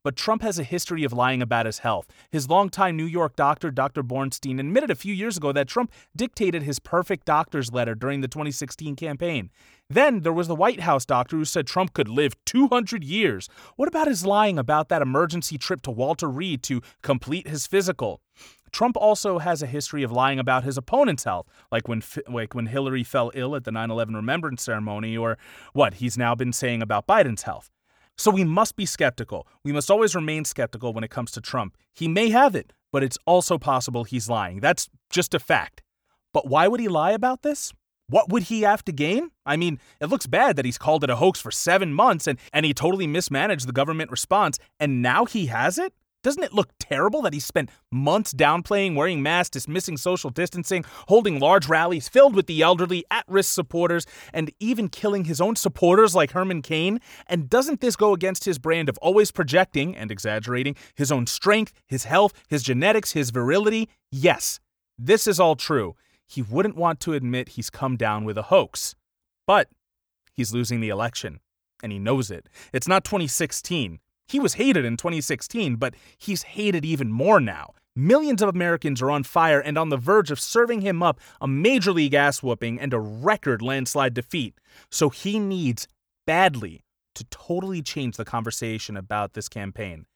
[0.02, 2.06] But Trump has a history of lying about his health.
[2.30, 4.02] His longtime New York doctor, Dr.
[4.02, 8.28] Bornstein, admitted a few years ago that Trump dictated his perfect doctor's letter during the
[8.28, 9.50] 2016 campaign.
[9.90, 13.48] Then there was the White House doctor who said Trump could live 200 years.
[13.76, 18.22] What about his lying about that emergency trip to Walter Reed to complete his physical?
[18.72, 22.66] Trump also has a history of lying about his opponent's health, like when like when
[22.66, 25.36] Hillary fell ill at the 9/11 remembrance ceremony or
[25.72, 27.68] what he's now been saying about Biden's health.
[28.20, 29.48] So we must be skeptical.
[29.64, 31.78] We must always remain skeptical when it comes to Trump.
[31.94, 34.60] He may have it, but it's also possible he's lying.
[34.60, 35.82] That's just a fact.
[36.34, 37.72] But why would he lie about this?
[38.08, 39.30] What would he have to gain?
[39.46, 42.38] I mean, it looks bad that he's called it a hoax for seven months and,
[42.52, 45.94] and he totally mismanaged the government response, and now he has it?
[46.22, 51.38] Doesn't it look terrible that he spent months downplaying wearing masks, dismissing social distancing, holding
[51.38, 54.04] large rallies filled with the elderly, at risk supporters,
[54.34, 57.00] and even killing his own supporters like Herman Cain?
[57.26, 61.72] And doesn't this go against his brand of always projecting and exaggerating his own strength,
[61.86, 63.88] his health, his genetics, his virility?
[64.12, 64.60] Yes,
[64.98, 65.96] this is all true.
[66.28, 68.94] He wouldn't want to admit he's come down with a hoax.
[69.46, 69.68] But
[70.34, 71.40] he's losing the election,
[71.82, 72.46] and he knows it.
[72.74, 74.00] It's not 2016.
[74.30, 77.74] He was hated in 2016, but he's hated even more now.
[77.96, 81.48] Millions of Americans are on fire and on the verge of serving him up a
[81.48, 84.54] major league ass whooping and a record landslide defeat.
[84.88, 85.88] So he needs
[86.28, 86.84] badly
[87.16, 90.06] to totally change the conversation about this campaign.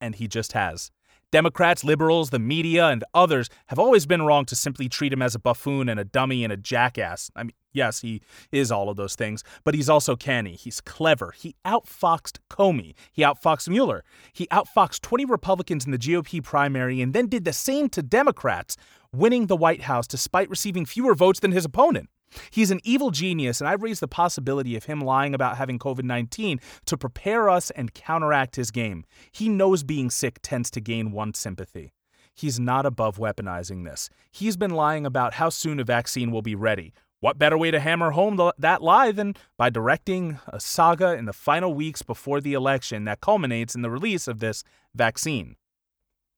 [0.00, 0.92] And he just has.
[1.32, 5.34] Democrats, liberals, the media, and others have always been wrong to simply treat him as
[5.34, 7.32] a buffoon and a dummy and a jackass.
[7.34, 10.54] I mean, yes, he is all of those things, but he's also canny.
[10.54, 11.34] He's clever.
[11.36, 12.94] He outfoxed Comey.
[13.12, 14.04] He outfoxed Mueller.
[14.32, 18.78] He outfoxed 20 Republicans in the GOP primary and then did the same to Democrats,
[19.12, 22.08] winning the White House despite receiving fewer votes than his opponent.
[22.50, 26.04] He's an evil genius, and I raise the possibility of him lying about having COVID
[26.04, 29.04] 19 to prepare us and counteract his game.
[29.30, 31.92] He knows being sick tends to gain one sympathy.
[32.34, 34.10] He's not above weaponizing this.
[34.32, 36.92] He's been lying about how soon a vaccine will be ready.
[37.24, 41.24] What better way to hammer home the, that lie than by directing a saga in
[41.24, 44.62] the final weeks before the election that culminates in the release of this
[44.94, 45.56] vaccine?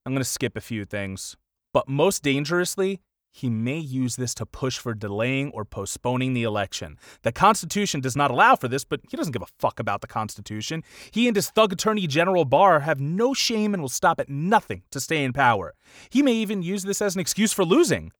[0.05, 1.37] I'm going to skip a few things.
[1.73, 3.01] But most dangerously,
[3.33, 7.01] he may use this to push for delaying or postponing the election.
[7.23, 10.07] The Constitution does not allow for this, but he doesn't give a fuck about the
[10.07, 10.85] Constitution.
[11.11, 14.85] He and his thug attorney General Barr have no shame and will stop at nothing
[14.93, 15.75] to stay in power.
[16.11, 18.13] He may even use this as an excuse for losing.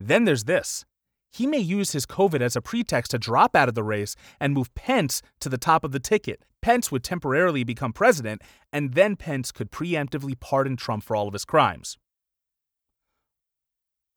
[0.00, 0.86] Then there's this.
[1.32, 4.52] He may use his COVID as a pretext to drop out of the race and
[4.52, 6.42] move Pence to the top of the ticket.
[6.60, 11.32] Pence would temporarily become president, and then Pence could preemptively pardon Trump for all of
[11.32, 11.96] his crimes.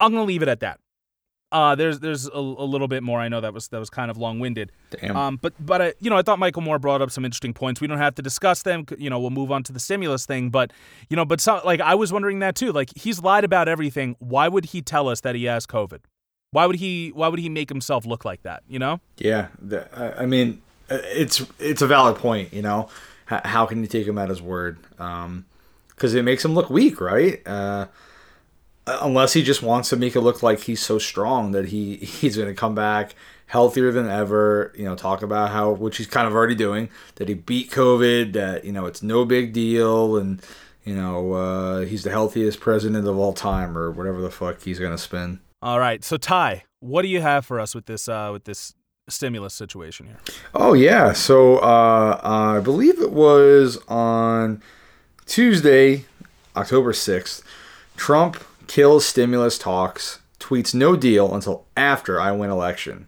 [0.00, 0.80] I'm gonna leave it at that.
[1.52, 3.20] Uh, there's there's a, a, little bit more.
[3.20, 4.72] I know that was that was kind of long winded.
[4.90, 5.16] Damn.
[5.16, 7.80] Um, but but I, you know I thought Michael Moore brought up some interesting points.
[7.80, 8.86] We don't have to discuss them.
[8.98, 10.50] You know we'll move on to the stimulus thing.
[10.50, 10.72] But
[11.08, 12.72] you know but some, like I was wondering that too.
[12.72, 14.16] Like he's lied about everything.
[14.18, 16.00] Why would he tell us that he has COVID?
[16.54, 18.62] Why would he Why would he make himself look like that?
[18.68, 19.00] You know?
[19.16, 19.48] Yeah.
[19.60, 22.52] The, I mean, uh, it's it's a valid point.
[22.52, 22.88] You know,
[23.26, 24.78] how can you take him at his word?
[25.00, 25.46] Um,
[25.88, 27.44] because it makes him look weak, right?
[27.44, 27.86] Uh
[28.86, 32.36] unless he just wants to make it look like he's so strong that he he's
[32.36, 33.14] going to come back
[33.46, 37.28] healthier than ever you know talk about how which he's kind of already doing that
[37.28, 40.42] he beat covid that you know it's no big deal and
[40.84, 44.78] you know uh, he's the healthiest president of all time or whatever the fuck he's
[44.78, 48.08] going to spin all right so ty what do you have for us with this
[48.08, 48.74] uh with this
[49.08, 50.18] stimulus situation here
[50.54, 54.62] oh yeah so uh i believe it was on
[55.26, 56.04] tuesday
[56.56, 57.42] october 6th
[57.96, 63.06] trump kills stimulus talks, tweets no deal until after I win election.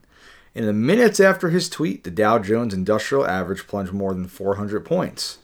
[0.54, 4.84] In the minutes after his tweet, the Dow Jones Industrial Average plunged more than 400
[4.84, 5.38] points.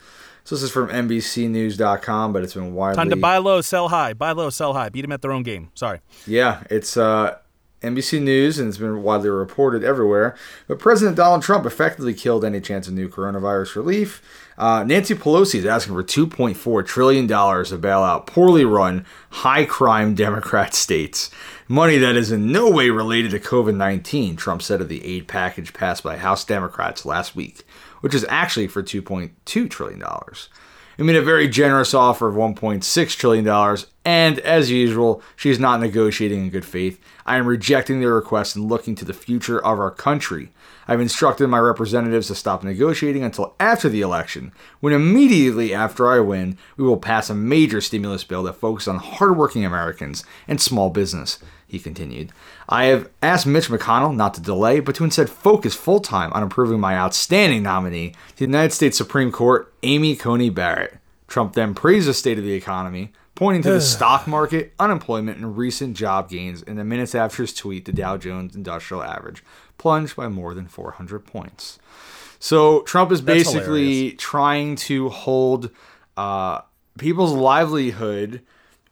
[0.44, 2.96] So this is from NBCNews.com, but it's been widely.
[2.96, 4.12] Time to buy low, sell high.
[4.12, 4.88] Buy low, sell high.
[4.88, 5.70] Beat them at their own game.
[5.74, 6.00] Sorry.
[6.26, 7.38] Yeah, it's uh,
[7.82, 10.36] NBC News, and it's been widely reported everywhere.
[10.68, 14.22] But President Donald Trump effectively killed any chance of new coronavirus relief.
[14.56, 20.14] Uh, Nancy Pelosi is asking for $2.4 trillion to bail out poorly run, high crime
[20.16, 21.30] Democrat states.
[21.68, 25.26] Money that is in no way related to COVID 19, Trump said of the aid
[25.26, 27.62] package passed by House Democrats last week,
[28.02, 30.02] which is actually for $2.2 trillion.
[30.02, 35.80] I mean, a very generous offer of $1.6 trillion And as usual, she is not
[35.80, 37.00] negotiating in good faith.
[37.24, 40.50] I am rejecting their request and looking to the future of our country.
[40.92, 46.20] I've instructed my representatives to stop negotiating until after the election, when immediately after I
[46.20, 50.90] win, we will pass a major stimulus bill that focuses on hardworking Americans and small
[50.90, 52.30] business, he continued.
[52.68, 56.42] I have asked Mitch McConnell not to delay, but to instead focus full time on
[56.42, 60.98] approving my outstanding nominee to the United States Supreme Court, Amy Coney Barrett.
[61.26, 65.56] Trump then praised the state of the economy, pointing to the stock market, unemployment, and
[65.56, 69.42] recent job gains in the minutes after his tweet, the Dow Jones Industrial Average
[69.78, 71.78] plunged by more than 400 points.
[72.38, 74.14] So Trump is That's basically hilarious.
[74.18, 75.70] trying to hold
[76.16, 76.62] uh,
[76.98, 78.42] people's livelihood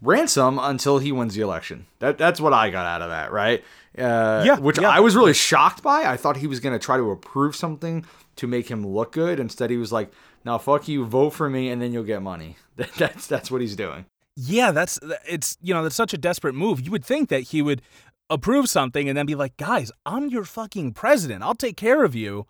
[0.00, 1.86] ransom until he wins the election.
[1.98, 3.62] That that's what I got out of that, right?
[3.98, 4.88] Uh, Yeah, which yeah.
[4.88, 6.04] I was really shocked by.
[6.04, 8.04] I thought he was going to try to approve something
[8.36, 9.40] to make him look good.
[9.40, 10.12] Instead, he was like,
[10.44, 12.56] "Now fuck you, vote for me, and then you'll get money."
[12.96, 14.06] that's that's what he's doing.
[14.36, 16.80] Yeah, that's it's you know that's such a desperate move.
[16.80, 17.82] You would think that he would
[18.30, 21.42] approve something and then be like, guys, I'm your fucking president.
[21.42, 22.46] I'll take care of you.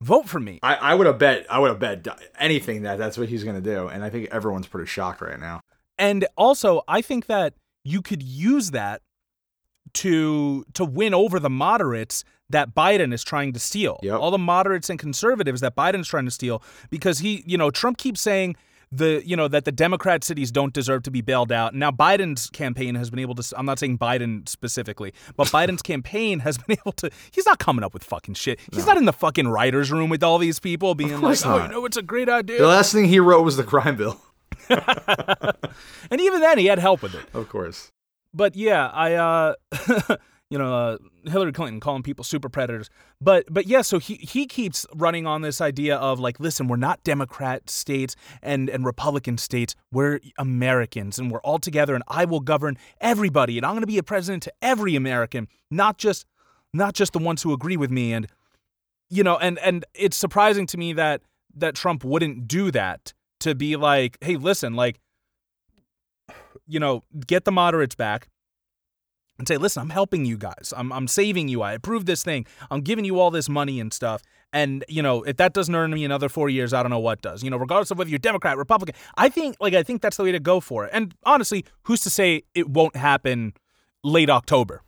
[0.00, 0.58] Vote for me.
[0.62, 2.06] I, I would have bet I would have bet
[2.38, 5.38] anything that that's what he's going to do, and I think everyone's pretty shocked right
[5.38, 5.60] now.
[5.96, 9.02] And also, I think that you could use that
[9.94, 13.98] to to win over the moderates that Biden is trying to steal.
[14.02, 14.18] Yep.
[14.20, 17.96] All the moderates and conservatives that Biden's trying to steal because he, you know, Trump
[17.96, 18.56] keeps saying
[18.92, 21.74] the, you know, that the Democrat cities don't deserve to be bailed out.
[21.74, 26.40] Now Biden's campaign has been able to I'm not saying Biden specifically, but Biden's campaign
[26.40, 28.60] has been able to he's not coming up with fucking shit.
[28.72, 31.62] He's not in the fucking writers room with all these people being like, course "Oh,
[31.62, 34.20] you know, it's a great idea." The last thing he wrote was the crime bill,
[34.68, 37.24] and even then he had help with it.
[37.32, 37.90] of course.
[38.34, 40.16] but yeah, I uh
[40.52, 42.90] you know, uh, Hillary Clinton calling people super predators.
[43.22, 46.76] But but yeah, so he he keeps running on this idea of like, listen, we're
[46.76, 49.74] not Democrat states and and Republican states.
[49.90, 53.86] We're Americans and we're all together and I will govern everybody and I'm going to
[53.86, 56.26] be a president to every American, not just
[56.74, 58.26] not just the ones who agree with me and
[59.08, 61.22] you know, and and it's surprising to me that
[61.56, 65.00] that Trump wouldn't do that to be like, hey, listen, like
[66.66, 68.28] you know, get the moderates back
[69.38, 70.72] and say, listen, I'm helping you guys.
[70.76, 71.62] I'm, I'm saving you.
[71.62, 72.46] I approved this thing.
[72.70, 74.22] I'm giving you all this money and stuff.
[74.52, 77.22] And, you know, if that doesn't earn me another four years, I don't know what
[77.22, 77.42] does.
[77.42, 80.24] You know, regardless of whether you're Democrat, Republican, I think, like, I think that's the
[80.24, 80.90] way to go for it.
[80.92, 83.54] And honestly, who's to say it won't happen
[84.04, 84.82] late October?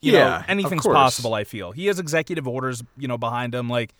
[0.00, 1.72] You Yeah, know, anything's possible, I feel.
[1.72, 3.68] He has executive orders, you know, behind him.
[3.70, 3.94] Like,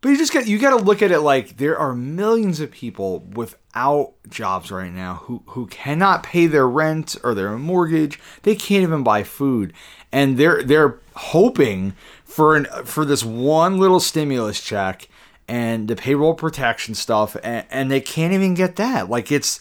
[0.00, 2.70] But you just got you got to look at it like there are millions of
[2.70, 8.18] people without jobs right now who who cannot pay their rent or their mortgage.
[8.42, 9.74] They can't even buy food,
[10.10, 15.08] and they're they're hoping for an for this one little stimulus check
[15.46, 19.10] and the payroll protection stuff, and, and they can't even get that.
[19.10, 19.60] Like it's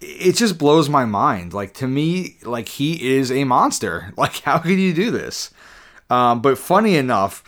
[0.00, 1.54] it just blows my mind.
[1.54, 4.12] Like to me, like he is a monster.
[4.18, 5.50] Like how could you do this?
[6.10, 7.44] Um, but funny enough,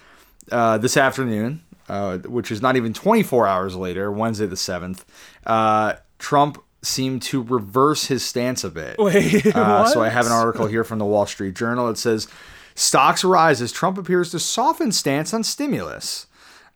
[0.53, 5.05] uh, this afternoon, uh, which is not even 24 hours later, Wednesday the 7th,
[5.46, 8.96] uh, Trump seemed to reverse his stance a bit.
[8.98, 11.88] Wait, Uh, so I have an article here from the Wall Street Journal.
[11.88, 12.29] It says
[12.74, 16.26] stocks rise as Trump appears to soften stance on stimulus.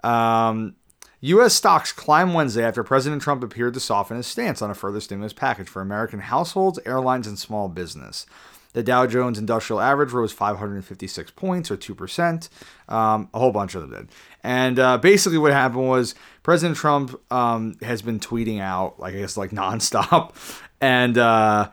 [0.02, 0.74] Um,
[1.20, 1.54] U.S.
[1.54, 5.32] stocks climb Wednesday after President Trump appeared to soften his stance on a further stimulus
[5.32, 8.26] package for American households, airlines, and small business.
[8.74, 12.48] The Dow Jones Industrial Average rose 556 points, or 2%.
[12.88, 14.08] Um, a whole bunch of them did.
[14.42, 19.18] And uh, basically, what happened was President Trump um, has been tweeting out, like, I
[19.18, 20.34] guess, like nonstop.
[20.80, 21.70] And uh,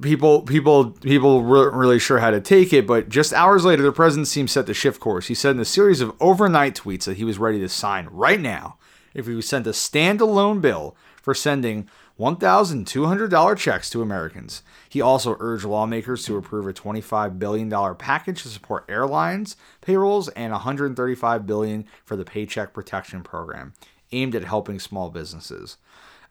[0.00, 3.90] people people people weren't really sure how to take it but just hours later the
[3.90, 7.16] president seemed set to shift course he said in a series of overnight tweets that
[7.16, 8.76] he was ready to sign right now
[9.14, 15.36] if he was sent a standalone bill for sending $1200 checks to americans he also
[15.40, 21.84] urged lawmakers to approve a $25 billion package to support airlines payrolls and 135 billion
[22.04, 23.72] for the paycheck protection program
[24.12, 25.76] aimed at helping small businesses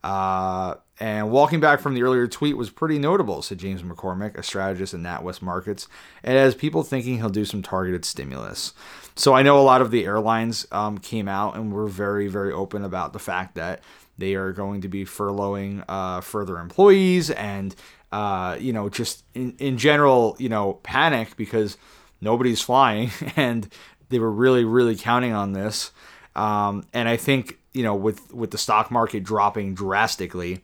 [0.03, 4.43] uh, and walking back from the earlier tweet was pretty notable, said James McCormick, a
[4.43, 5.87] strategist in NatWest Markets.
[6.23, 8.73] It has people thinking he'll do some targeted stimulus.
[9.15, 12.53] So I know a lot of the airlines um, came out and were very, very
[12.53, 13.81] open about the fact that
[14.17, 17.75] they are going to be furloughing uh, further employees and,
[18.11, 21.77] uh, you know, just in, in general, you know, panic because
[22.21, 23.71] nobody's flying and
[24.09, 25.91] they were really, really counting on this.
[26.37, 30.61] Um, and I think you know with with the stock market dropping drastically,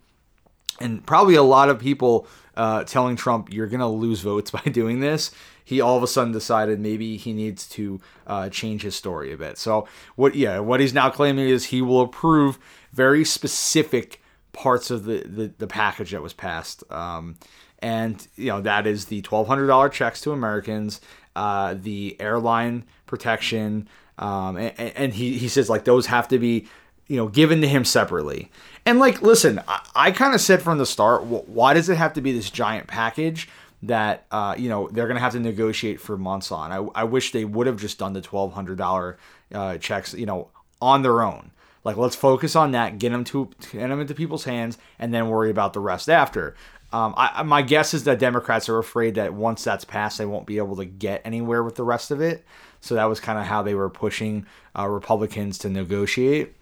[0.80, 5.00] and probably a lot of people uh, telling Trump you're gonna lose votes by doing
[5.00, 5.32] this.
[5.66, 9.38] He all of a sudden decided maybe he needs to uh, change his story a
[9.38, 9.58] bit.
[9.58, 10.36] So what?
[10.36, 12.60] Yeah, what he's now claiming is he will approve
[12.94, 14.22] very specific
[14.54, 16.84] parts of the the, the package that was passed.
[16.92, 17.36] Um,
[17.80, 21.02] and you know that is the twelve hundred dollar checks to Americans,
[21.36, 26.68] uh, the airline protection, um, and, and he he says like those have to be
[27.08, 28.52] you know given to him separately.
[28.86, 32.14] And like, listen, I, I kind of said from the start, why does it have
[32.14, 33.50] to be this giant package?
[33.84, 36.72] that uh, you know they're gonna have to negotiate for months on.
[36.72, 39.18] I, I wish they would have just done the twelve hundred dollar
[39.54, 40.48] uh, checks, you know,
[40.82, 41.52] on their own.
[41.84, 45.30] Like let's focus on that, get them to get them into people's hands, and then
[45.30, 46.56] worry about the rest after.
[46.94, 50.46] Um, I, my guess is that Democrats are afraid that once that's passed, they won't
[50.46, 52.46] be able to get anywhere with the rest of it.
[52.82, 54.46] So that was kind of how they were pushing
[54.78, 56.54] uh, Republicans to negotiate.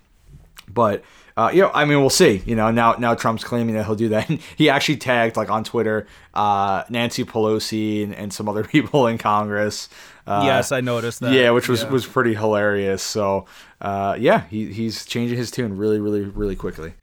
[0.69, 1.03] But
[1.36, 2.41] uh, you know, I mean, we'll see.
[2.45, 4.30] You know, now now Trump's claiming that he'll do that.
[4.57, 9.17] he actually tagged like on Twitter uh, Nancy Pelosi and, and, some other people in
[9.17, 9.89] Congress.
[10.28, 11.34] Uh, yes, I noticed that.
[11.34, 11.89] Yeah, which was yeah.
[11.89, 13.01] was pretty hilarious.
[13.01, 13.45] So
[13.82, 16.93] uh, yeah, he he's changing his tune really, really, really quickly.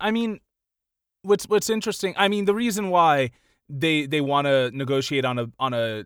[0.00, 0.40] I mean,
[1.22, 2.14] what's what's interesting?
[2.16, 3.30] I mean, the reason why
[3.68, 6.04] they they want to negotiate on a on a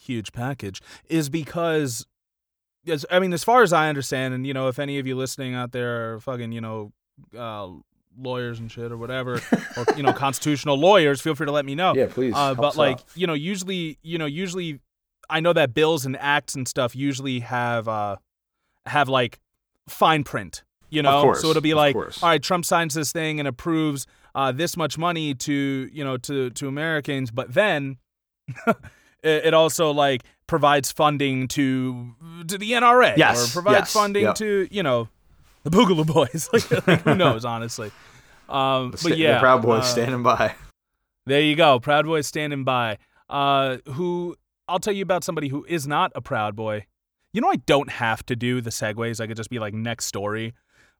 [0.00, 2.06] huge package is because
[2.88, 5.16] as I mean, as far as I understand, and you know, if any of you
[5.16, 6.92] listening out there are fucking, you know,
[7.38, 7.68] uh,
[8.18, 9.34] lawyers and shit or whatever,
[9.76, 11.94] or you know, constitutional lawyers, feel free to let me know.
[11.94, 12.34] Yeah, please.
[12.34, 13.04] Uh, but like, out.
[13.14, 14.80] you know, usually, you know, usually,
[15.30, 18.16] I know that bills and acts and stuff usually have uh
[18.86, 19.40] have like
[19.88, 20.64] fine print.
[20.90, 24.06] You know, course, so it'll be like, all right, Trump signs this thing and approves
[24.34, 27.98] uh, this much money to you know to to Americans, but then.
[29.22, 32.12] it also like provides funding to
[32.48, 34.34] to the NRA yes, or provides yes, funding yep.
[34.34, 35.08] to you know
[35.62, 36.48] the Boogaloo Boys.
[36.70, 37.90] like, like, who knows, honestly.
[38.48, 40.54] Um, but yeah, the Proud Boys uh, standing by.
[41.24, 42.98] There you go, Proud Boys standing by.
[43.30, 44.34] Uh, who
[44.66, 46.86] I'll tell you about somebody who is not a Proud Boy.
[47.32, 49.20] You know, I don't have to do the segues.
[49.20, 50.54] I could just be like next story.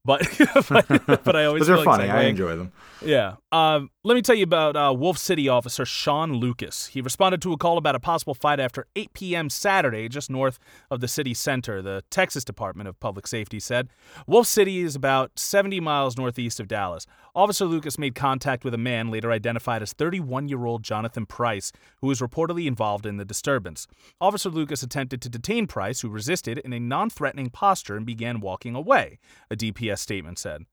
[0.04, 0.26] But
[0.68, 2.04] but, but I always they're like funny.
[2.04, 2.12] Segueing.
[2.12, 2.72] I enjoy them.
[3.04, 3.36] Yeah.
[3.52, 6.86] Um, let me tell you about uh, Wolf City officer Sean Lucas.
[6.86, 9.48] He responded to a call about a possible fight after 8 p.m.
[9.48, 10.58] Saturday, just north
[10.90, 11.80] of the city center.
[11.80, 13.88] The Texas Department of Public Safety said
[14.26, 17.06] Wolf City is about 70 miles northeast of Dallas.
[17.36, 21.70] Officer Lucas made contact with a man later identified as 31 year old Jonathan Price,
[22.00, 23.86] who was reportedly involved in the disturbance.
[24.20, 28.40] Officer Lucas attempted to detain Price, who resisted in a non threatening posture and began
[28.40, 30.64] walking away, a DPS statement said.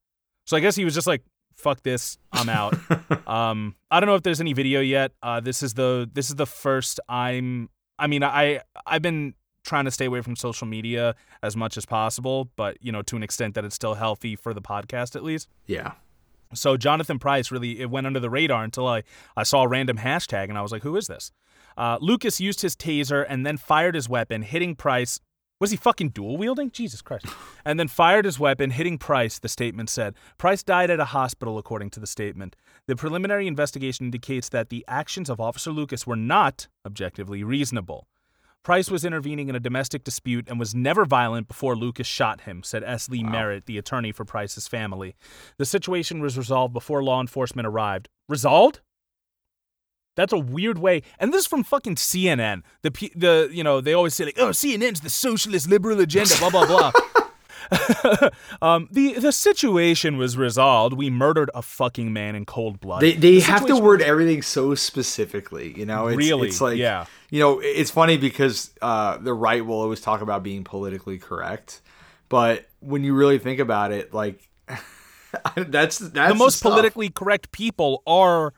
[0.47, 1.21] So I guess he was just like,
[1.59, 2.75] fuck this, I'm out.
[3.27, 5.11] um, I don't know if there's any video yet.
[5.21, 7.69] Uh, this is the this is the first I'm.
[7.97, 9.33] I mean, I I've been
[9.63, 13.15] trying to stay away from social media as much as possible, but you know, to
[13.15, 15.47] an extent that it's still healthy for the podcast at least.
[15.65, 15.93] Yeah.
[16.53, 19.03] So Jonathan Price really it went under the radar until I,
[19.37, 21.31] I saw a random hashtag and I was like, who is this?
[21.77, 25.19] Uh, Lucas used his taser and then fired his weapon, hitting Price.
[25.59, 26.71] Was he fucking dual wielding?
[26.71, 27.25] Jesus Christ.
[27.65, 30.15] And then fired his weapon, hitting Price, the statement said.
[30.37, 32.55] Price died at a hospital, according to the statement.
[32.87, 38.07] The preliminary investigation indicates that the actions of Officer Lucas were not objectively reasonable.
[38.63, 42.63] Price was intervening in a domestic dispute and was never violent before Lucas shot him,
[42.63, 43.09] said S.
[43.09, 43.31] Lee wow.
[43.31, 45.15] Merritt, the attorney for Price's family.
[45.57, 48.07] The situation was resolved before law enforcement arrived.
[48.29, 48.79] Resolved?
[50.19, 51.03] That's a weird way.
[51.17, 52.63] And this is from fucking CNN.
[52.81, 56.49] The the you know, they always say like, "Oh, CNN's the socialist liberal agenda, blah
[56.49, 56.91] blah blah."
[58.61, 60.93] um, the the situation was resolved.
[60.93, 63.01] We murdered a fucking man in cold blood.
[63.01, 66.07] They they the have to word everything so specifically, you know.
[66.07, 67.05] It's, really, it's like yeah.
[67.29, 71.79] You know, it's funny because uh, the right will always talk about being politically correct,
[72.27, 74.49] but when you really think about it, like
[75.55, 78.53] that's that's the most politically correct people are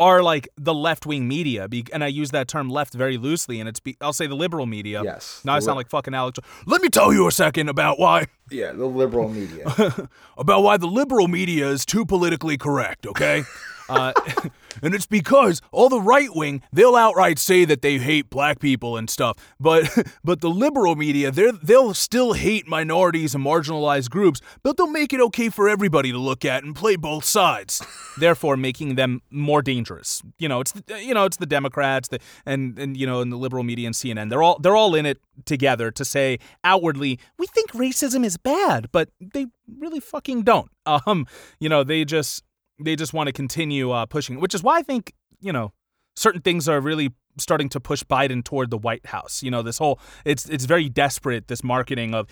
[0.00, 3.68] are like the left wing media, and I use that term left very loosely, and
[3.68, 5.02] it's be, I'll say the liberal media.
[5.04, 5.42] Yes.
[5.44, 6.38] Now I sound li- like fucking Alex.
[6.66, 8.26] Let me tell you a second about why.
[8.50, 10.08] Yeah, the liberal media.
[10.38, 13.06] about why the liberal media is too politically correct.
[13.06, 13.44] Okay.
[13.90, 14.12] Uh,
[14.82, 18.96] and it's because all the right wing they'll outright say that they hate black people
[18.96, 19.90] and stuff, but
[20.24, 25.12] but the liberal media they they'll still hate minorities and marginalized groups, but they'll make
[25.12, 27.84] it okay for everybody to look at and play both sides,
[28.16, 30.22] therefore making them more dangerous.
[30.38, 33.32] You know, it's the, you know it's the Democrats, the and and you know and
[33.32, 37.18] the liberal media and CNN they're all they're all in it together to say outwardly
[37.38, 39.46] we think racism is bad, but they
[39.78, 40.70] really fucking don't.
[40.86, 41.26] Um,
[41.58, 42.44] you know they just
[42.80, 45.72] they just want to continue uh, pushing, which is why I think you know
[46.16, 49.42] certain things are really starting to push Biden toward the White House.
[49.42, 52.28] You know, this whole it's it's very desperate this marketing of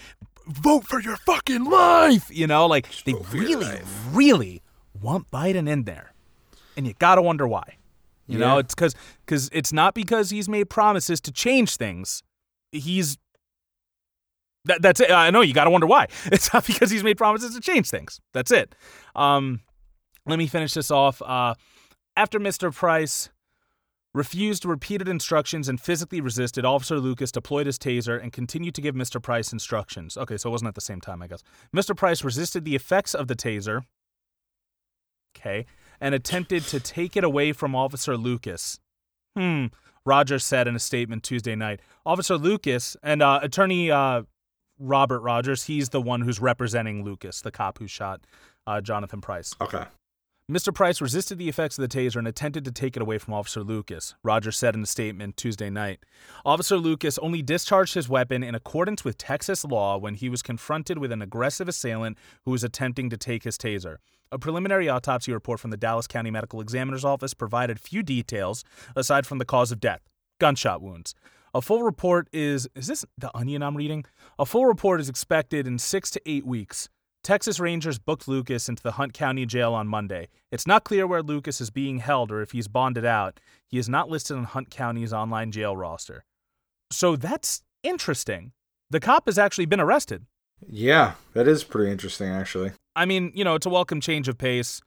[0.47, 2.29] vote for your fucking life.
[2.31, 3.81] You know, like Just they really
[4.11, 4.63] really
[5.01, 6.13] want Biden in there,
[6.77, 7.77] and you gotta wonder why.
[8.27, 8.47] You yeah.
[8.47, 8.95] know, it's because
[9.25, 12.23] because it's not because he's made promises to change things.
[12.73, 13.17] He's
[14.67, 15.11] that, that's it.
[15.11, 16.09] I know you got to wonder why.
[16.27, 18.21] It's not because he's made promises to change things.
[18.35, 18.75] That's it.
[19.17, 19.61] Um,
[20.27, 21.23] let me finish this off.
[21.23, 21.55] Uh,
[22.17, 22.75] After Mr.
[22.75, 23.31] Price
[24.15, 28.95] refused repeated instructions and physically resisted, Officer Lucas deployed his taser and continued to give
[28.95, 29.23] Mr.
[29.23, 30.17] Price instructions.
[30.17, 31.43] Okay, so it wasn't at the same time, I guess.
[31.75, 31.97] Mr.
[31.97, 33.83] Price resisted the effects of the taser.
[35.37, 35.67] Okay,
[36.01, 38.81] and attempted to take it away from Officer Lucas.
[39.37, 39.67] Hmm,
[40.05, 41.81] Rogers said in a statement Tuesday night.
[42.05, 44.23] Officer Lucas and uh, attorney uh,
[44.81, 48.23] Robert Rogers, he's the one who's representing Lucas, the cop who shot
[48.67, 49.55] uh, Jonathan Price.
[49.61, 49.85] Okay.
[50.51, 50.73] Mr.
[50.73, 53.63] Price resisted the effects of the taser and attempted to take it away from Officer
[53.63, 56.07] Lucas, Rogers said in a statement Tuesday night.
[56.43, 60.97] Officer Lucas only discharged his weapon in accordance with Texas law when he was confronted
[60.97, 63.97] with an aggressive assailant who was attempting to take his taser.
[64.33, 68.65] A preliminary autopsy report from the Dallas County Medical Examiner's Office provided few details
[68.97, 70.01] aside from the cause of death
[70.41, 71.15] gunshot wounds.
[71.53, 74.07] A full report is is this the onion I'm reading?
[74.39, 76.89] A full report is expected in 6 to 8 weeks.
[77.23, 80.29] Texas Rangers booked Lucas into the Hunt County Jail on Monday.
[80.51, 83.41] It's not clear where Lucas is being held or if he's bonded out.
[83.67, 86.25] He is not listed on Hunt County's online jail roster.
[86.91, 88.53] So that's interesting.
[88.91, 90.25] The cop has actually been arrested.
[90.67, 92.73] Yeah, that is pretty interesting, actually.
[92.97, 94.81] I mean, you know, it's a welcome change of pace.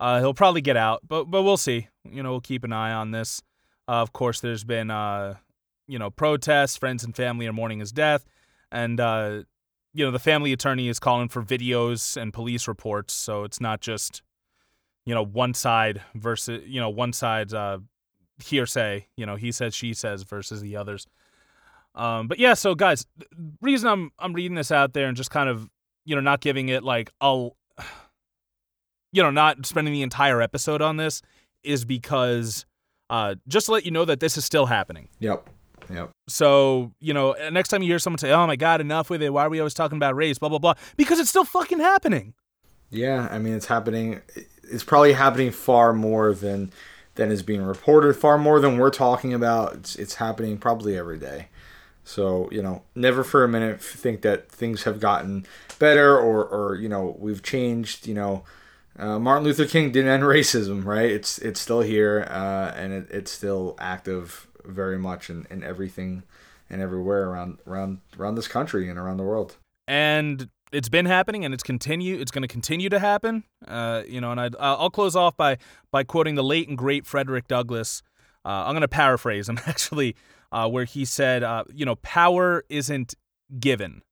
[0.00, 1.88] Uh, he'll probably get out, but but we'll see.
[2.04, 3.40] You know, we'll keep an eye on this.
[3.88, 5.36] Uh, of course, there's been uh,
[5.86, 6.76] you know protests.
[6.76, 8.26] Friends and family are mourning his death,
[8.72, 9.42] and uh,
[9.94, 13.14] you know the family attorney is calling for videos and police reports.
[13.14, 14.22] So it's not just
[15.06, 17.78] you know one side versus you know one side's uh,
[18.42, 19.06] hearsay.
[19.16, 21.06] You know he says she says versus the others.
[21.94, 23.06] Um, but yeah, so guys,
[23.62, 25.70] reason I'm I'm reading this out there and just kind of
[26.04, 27.56] you know not giving it like I'll
[29.12, 31.22] you know not spending the entire episode on this
[31.62, 32.66] is because
[33.10, 35.08] uh, just to let you know that this is still happening.
[35.20, 35.48] Yep.
[35.92, 36.10] Yep.
[36.28, 39.32] So, you know, next time you hear someone say, oh my God, enough with it.
[39.32, 40.38] Why are we always talking about race?
[40.38, 40.74] Blah, blah, blah.
[40.96, 42.34] Because it's still fucking happening.
[42.90, 43.28] Yeah.
[43.30, 44.20] I mean, it's happening.
[44.62, 46.72] It's probably happening far more than
[47.16, 49.74] than is being reported, far more than we're talking about.
[49.74, 51.46] It's, it's happening probably every day.
[52.02, 55.46] So, you know, never for a minute think that things have gotten
[55.78, 58.44] better or, or you know, we've changed, you know,
[58.98, 61.10] uh, Martin Luther King didn't end racism, right?
[61.10, 66.22] It's it's still here, uh, and it, it's still active very much in, in everything
[66.70, 69.56] and everywhere around around around this country and around the world.
[69.86, 72.18] And it's been happening, and it's continue.
[72.18, 73.44] It's going to continue to happen.
[73.66, 75.58] Uh, you know, and i I'll close off by
[75.90, 78.02] by quoting the late and great Frederick Douglass.
[78.44, 80.16] Uh, I'm going to paraphrase him actually,
[80.52, 83.14] uh, where he said, uh, "You know, power isn't
[83.58, 84.02] given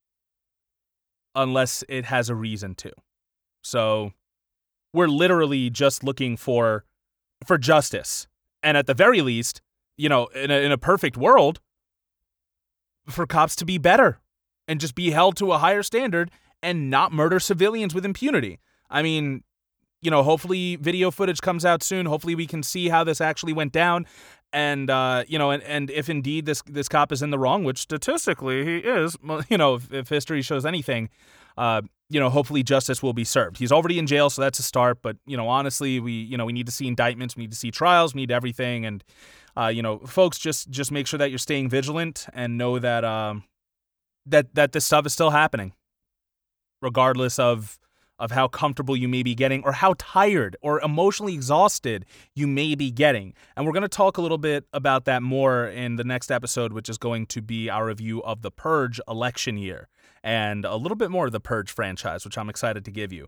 [1.34, 2.92] unless it has a reason to."
[3.64, 4.12] So
[4.92, 6.84] we're literally just looking for
[7.46, 8.26] for justice.
[8.62, 9.60] And at the very least,
[9.96, 11.60] you know, in a, in a perfect world,
[13.08, 14.20] for cops to be better
[14.68, 16.30] and just be held to a higher standard
[16.62, 18.60] and not murder civilians with impunity.
[18.88, 19.42] I mean,
[20.00, 22.06] you know, hopefully video footage comes out soon.
[22.06, 24.06] Hopefully we can see how this actually went down.
[24.52, 27.64] And uh, you know, and, and if indeed this this cop is in the wrong,
[27.64, 29.16] which statistically he is,
[29.48, 31.08] you know, if, if history shows anything,
[31.56, 31.80] uh,
[32.10, 33.56] you know, hopefully justice will be served.
[33.56, 35.00] He's already in jail, so that's a start.
[35.00, 37.56] But you know, honestly, we you know we need to see indictments, we need to
[37.56, 39.02] see trials, we need everything, and
[39.56, 43.04] uh, you know, folks, just just make sure that you're staying vigilant and know that
[43.04, 43.44] um,
[44.26, 45.72] that that this stuff is still happening,
[46.80, 47.78] regardless of
[48.18, 52.04] of how comfortable you may be getting or how tired or emotionally exhausted
[52.36, 53.34] you may be getting.
[53.56, 56.72] And we're going to talk a little bit about that more in the next episode,
[56.72, 59.88] which is going to be our review of the Purge election year
[60.22, 63.26] and a little bit more of the Purge franchise, which I'm excited to give you.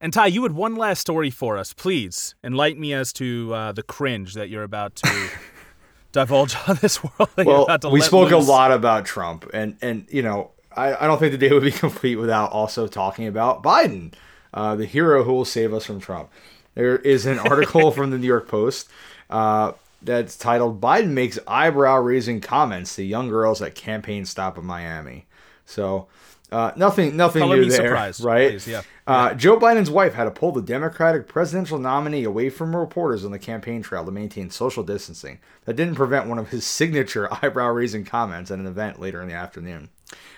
[0.00, 1.72] And Ty, you had one last story for us.
[1.72, 5.30] Please enlighten me as to uh, the cringe that you're about to
[6.12, 7.30] divulge on this world.
[7.36, 8.46] well, we spoke loose.
[8.46, 11.62] a lot about Trump, and and you know, I, I don't think the day would
[11.62, 14.12] be complete without also talking about Biden,
[14.52, 16.30] uh, the hero who will save us from Trump.
[16.74, 18.88] There is an article from the New York Post
[19.30, 19.72] uh,
[20.02, 25.26] that's titled "Biden makes eyebrow-raising comments to young girls at campaign stop in Miami."
[25.64, 26.06] So
[26.52, 28.50] uh, nothing, nothing Color new there, right?
[28.50, 28.82] Please, yeah.
[29.06, 33.32] Uh, Joe Biden's wife had to pull the Democratic presidential nominee away from reporters on
[33.32, 35.38] the campaign trail to maintain social distancing.
[35.64, 39.34] That didn't prevent one of his signature eyebrow-raising comments at an event later in the
[39.34, 39.88] afternoon.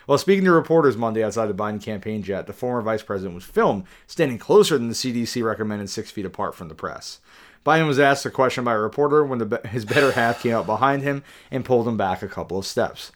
[0.06, 3.44] While speaking to reporters Monday outside the Biden campaign jet, the former vice president was
[3.44, 7.20] filmed standing closer than the CDC recommended six feet apart from the press.
[7.66, 10.64] Biden was asked a question by a reporter when the, his better half came up
[10.64, 13.12] behind him and pulled him back a couple of steps.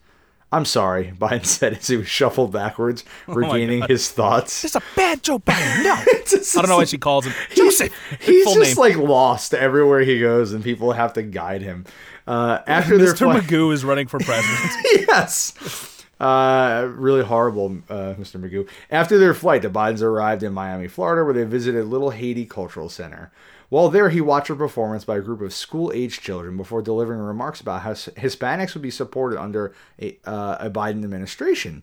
[0.53, 4.65] I'm sorry, Biden said as he was shuffled backwards, oh regaining his thoughts.
[4.65, 5.83] It's a bad Joe Biden.
[5.83, 5.95] No.
[5.97, 7.33] I don't know why she calls him.
[7.55, 7.93] Joseph.
[8.21, 8.77] He's just name.
[8.77, 11.87] like lost everywhere he goes, and people have to guide him.
[12.27, 13.19] Uh, after Mr.
[13.19, 14.71] Flight- Magoo is running for president.
[15.09, 15.89] yes.
[16.21, 18.41] Uh, really horrible, uh, Mr.
[18.41, 18.69] Magoo.
[18.93, 22.89] After their flight, the Bidens arrived in Miami, Florida, where they visited Little Haiti Cultural
[22.89, 23.33] Center.
[23.73, 27.59] While there, he watched a performance by a group of school-aged children before delivering remarks
[27.59, 31.83] about how Hispanics would be supported under a, uh, a Biden administration.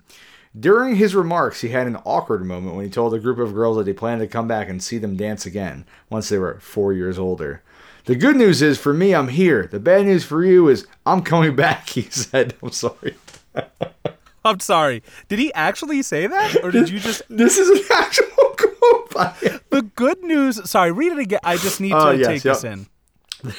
[0.58, 3.78] During his remarks, he had an awkward moment when he told a group of girls
[3.78, 6.94] that he planned to come back and see them dance again once they were four
[6.94, 7.64] years older.
[8.06, 9.66] The good news is for me, I'm here.
[9.66, 12.54] The bad news for you is I'm coming back, he said.
[12.62, 13.16] I'm sorry.
[14.50, 15.04] I'm sorry.
[15.28, 17.22] Did he actually say that, or did you just?
[17.30, 18.26] this is an actual
[18.58, 19.60] quote by him.
[19.70, 20.70] The good news.
[20.70, 21.40] Sorry, read it again.
[21.44, 22.56] I just need to Oh, yes, take yep.
[22.56, 22.88] this in.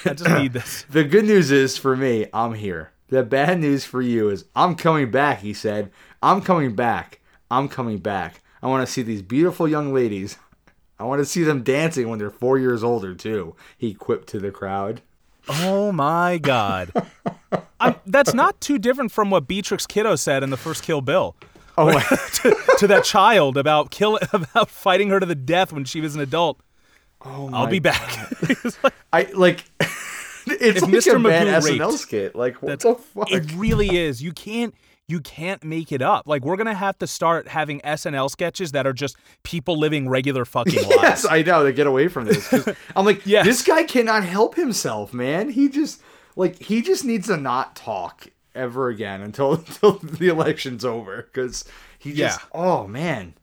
[0.04, 0.84] I just need this.
[0.90, 2.92] The good news is for me, I'm here.
[3.08, 5.90] The bad news for you is I'm coming back, he said.
[6.22, 7.20] I'm coming back.
[7.50, 8.42] I'm coming back.
[8.62, 10.36] I want to see these beautiful young ladies.
[10.98, 14.38] I want to see them dancing when they're four years older, too, he quipped to
[14.38, 15.00] the crowd.
[15.50, 16.92] Oh my god.
[17.80, 21.34] I'm, that's not too different from what Beatrix Kiddo said in the first Kill Bill.
[21.78, 21.90] Oh,
[22.34, 26.14] to, to that child about kill about fighting her to the death when she was
[26.14, 26.60] an adult.
[27.22, 28.28] oh I'll be back.
[28.82, 29.64] Like- I like.
[30.46, 31.16] it's like Mr.
[31.16, 32.36] a bad Magoo SNL skit.
[32.36, 33.30] Like what the fuck?
[33.30, 34.22] it really is.
[34.22, 34.74] You can't
[35.10, 36.26] you can't make it up.
[36.28, 40.44] Like we're gonna have to start having SNL sketches that are just people living regular
[40.44, 41.02] fucking lives.
[41.02, 42.52] yes, I know to get away from this.
[42.96, 43.44] I'm like, Yes.
[43.44, 45.50] this guy cannot help himself, man.
[45.50, 46.00] He just
[46.36, 51.64] like he just needs to not talk ever again until until the election's over because
[51.98, 52.46] he just Yeah.
[52.54, 53.34] oh man,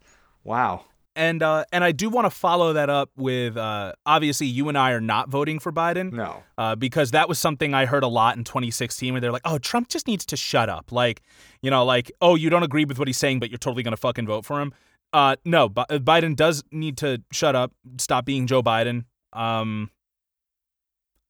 [0.44, 0.86] wow.
[1.18, 4.78] And uh, and I do want to follow that up with uh, obviously you and
[4.78, 6.14] I are not voting for Biden.
[6.14, 9.42] No, uh, because that was something I heard a lot in 2016 where they're like,
[9.44, 10.92] oh, Trump just needs to shut up.
[10.92, 11.22] Like,
[11.62, 13.92] you know, like, oh, you don't agree with what he's saying, but you're totally going
[13.94, 14.74] to fucking vote for him.
[15.12, 19.06] Uh, no, Bi- Biden does need to shut up, stop being Joe Biden.
[19.34, 19.90] Um,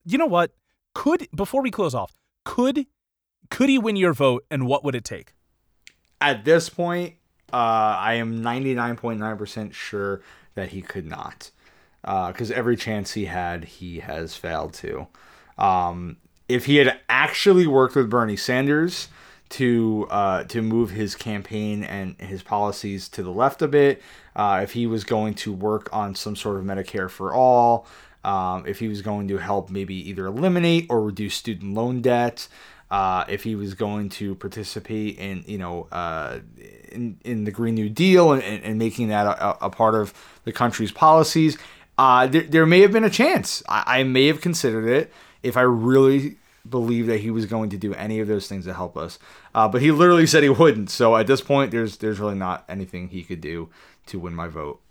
[0.03, 0.51] you know what?
[0.93, 2.13] Could, before we close off,
[2.43, 2.87] could,
[3.49, 5.33] could he win your vote and what would it take?
[6.21, 7.15] at this point,
[7.53, 10.21] uh, I am 99.9% sure
[10.55, 11.51] that he could not.
[12.01, 15.07] Because every chance he had, he has failed to.
[15.57, 16.17] Um,
[16.47, 19.09] if he had actually worked with Bernie Sanders
[19.49, 24.01] to uh, to move his campaign and his policies to the left a bit,
[24.35, 27.87] uh, if he was going to work on some sort of Medicare for all,
[28.23, 32.47] um, if he was going to help maybe either eliminate or reduce student loan debt,
[32.89, 36.39] uh, if he was going to participate in you know uh,
[36.91, 40.13] in in the Green New Deal and, and, making that a, a part of
[40.45, 41.57] the country's policies,
[41.97, 43.61] uh, there, there may have been a chance.
[43.67, 45.11] I, I may have considered it
[45.43, 46.37] if I really
[46.69, 49.19] believed that he was going to do any of those things to help us.
[49.53, 50.89] Uh, but he literally said he wouldn't.
[50.89, 53.69] So at this point, there's there's really not anything he could do
[54.07, 54.81] to win my vote.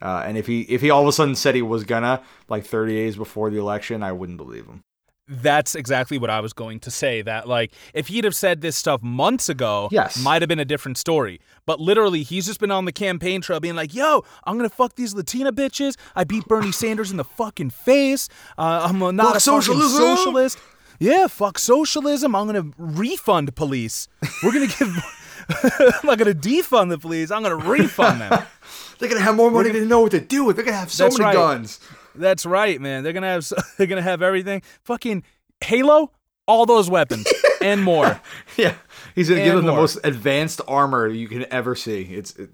[0.00, 2.64] Uh, and if he if he all of a sudden said he was gonna like
[2.64, 4.82] 30 days before the election, I wouldn't believe him.
[5.26, 7.22] That's exactly what I was going to say.
[7.22, 10.22] That like if he'd have said this stuff months ago, Yes.
[10.22, 11.40] might have been a different story.
[11.64, 14.96] But literally, he's just been on the campaign trail being like, "Yo, I'm gonna fuck
[14.96, 15.96] these Latina bitches.
[16.14, 18.28] I beat Bernie Sanders in the fucking face.
[18.58, 20.58] Uh, I'm a, not Fuck a socialism." socialist.
[21.00, 22.36] Yeah, fuck socialism.
[22.36, 24.08] I'm gonna refund police.
[24.42, 24.88] We're gonna give.
[25.48, 27.30] I'm not gonna defund the police.
[27.30, 28.42] I'm gonna refund them.
[28.98, 30.56] They're gonna have more money to know what to do with.
[30.56, 31.34] They're gonna have so many right.
[31.34, 31.80] guns.
[32.14, 33.02] That's right, man.
[33.02, 33.50] They're gonna have.
[33.78, 34.62] They're gonna have everything.
[34.84, 35.22] Fucking
[35.62, 36.12] Halo.
[36.46, 37.26] All those weapons
[37.62, 38.20] and more.
[38.58, 38.74] Yeah,
[39.14, 42.02] he's gonna give And them the most advanced armor you can ever see.
[42.02, 42.50] It's it,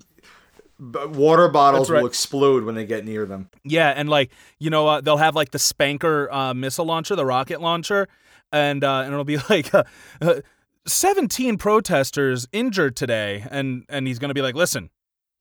[0.81, 2.01] water bottles right.
[2.01, 3.51] will explode when they get near them.
[3.65, 7.27] Yeah, and like you know, uh, they'll have like the Spanker uh, missile launcher, the
[7.27, 8.09] rocket launcher,
[8.53, 9.85] and uh, and it'll be like uh,
[10.21, 10.41] uh,
[10.87, 14.91] seventeen protesters injured today, and and he's gonna be like, listen,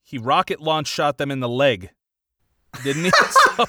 [0.02, 1.90] he rocket launch shot them in the leg,
[2.82, 3.10] didn't he?
[3.56, 3.64] So,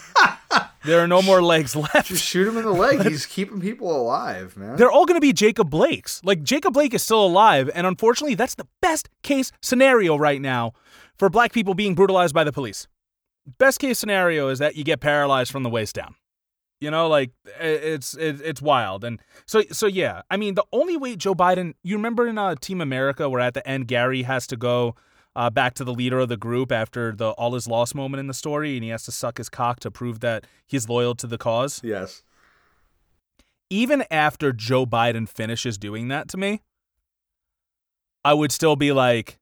[0.84, 2.08] there are no more legs left.
[2.08, 3.04] Just shoot him in the leg.
[3.08, 4.76] He's keeping people alive, man.
[4.76, 6.22] They're all gonna be Jacob Blake's.
[6.24, 10.74] Like Jacob Blake is still alive, and unfortunately, that's the best case scenario right now
[11.18, 12.88] for black people being brutalized by the police.
[13.60, 16.16] Best case scenario is that you get paralyzed from the waist down.
[16.80, 17.30] You know, like
[17.60, 20.24] it's it's wild, and so so yeah.
[20.32, 21.76] I mean, the only way Joe Biden.
[21.84, 24.96] You remember in uh, Team America, where at the end Gary has to go
[25.36, 28.28] uh, back to the leader of the group after the all is lost moment in
[28.28, 31.28] the story, and he has to suck his cock to prove that he's loyal to
[31.28, 31.82] the cause.
[31.84, 32.24] yes.
[33.70, 36.62] Even after Joe Biden finishes doing that to me,
[38.26, 39.40] I would still be like,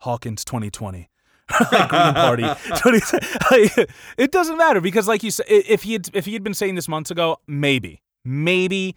[0.00, 1.10] Hawkins 2020.
[1.68, 2.44] Green Party.
[4.16, 6.74] it doesn't matter because, like you said, if he had if he had been saying
[6.76, 8.96] this months ago, maybe, maybe,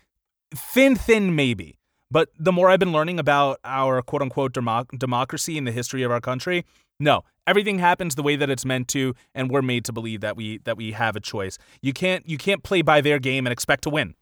[0.56, 1.78] thin, thin, maybe.
[2.16, 6.02] But the more I've been learning about our quote unquote democ- democracy and the history
[6.02, 6.64] of our country,
[6.98, 10.38] no, everything happens the way that it's meant to, and we're made to believe that
[10.38, 11.58] we that we have a choice.
[11.82, 14.16] You can't you can't play by their game and expect to win.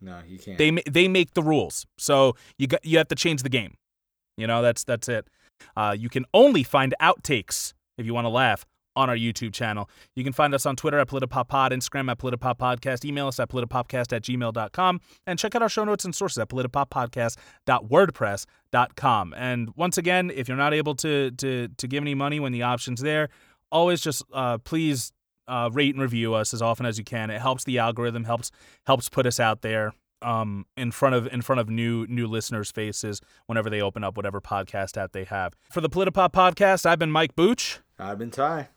[0.00, 0.58] No, you can't.
[0.58, 3.74] They they make the rules, so you got you have to change the game.
[4.36, 5.26] You know, that's that's it.
[5.76, 8.64] Uh, you can only find outtakes if you want to laugh
[8.96, 9.88] on our YouTube channel.
[10.14, 14.14] You can find us on Twitter at PolitiPopPod, Instagram at PolitiPopPodcast, email us at PolitiPopcast
[14.14, 19.34] at gmail.com, and check out our show notes and sources at PolitiPopPodcast.wordpress.com.
[19.36, 22.62] And once again, if you're not able to to to give any money when the
[22.62, 23.28] option's there,
[23.70, 25.12] always just uh, please
[25.48, 27.30] uh, rate and review us as often as you can.
[27.30, 28.50] It helps the algorithm, helps
[28.86, 32.70] helps put us out there um, in front of in front of new new listeners'
[32.70, 35.54] faces whenever they open up whatever podcast app they have.
[35.70, 37.80] For the Politipop podcast, I've been Mike Booch.
[37.98, 38.68] I've been Ty.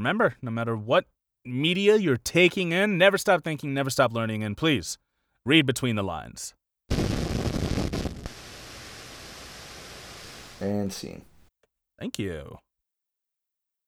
[0.00, 1.04] Remember, no matter what
[1.44, 4.96] media you're taking in, never stop thinking, never stop learning, and please
[5.44, 6.54] read between the lines.
[10.58, 11.26] And scene.
[11.98, 12.56] Thank you.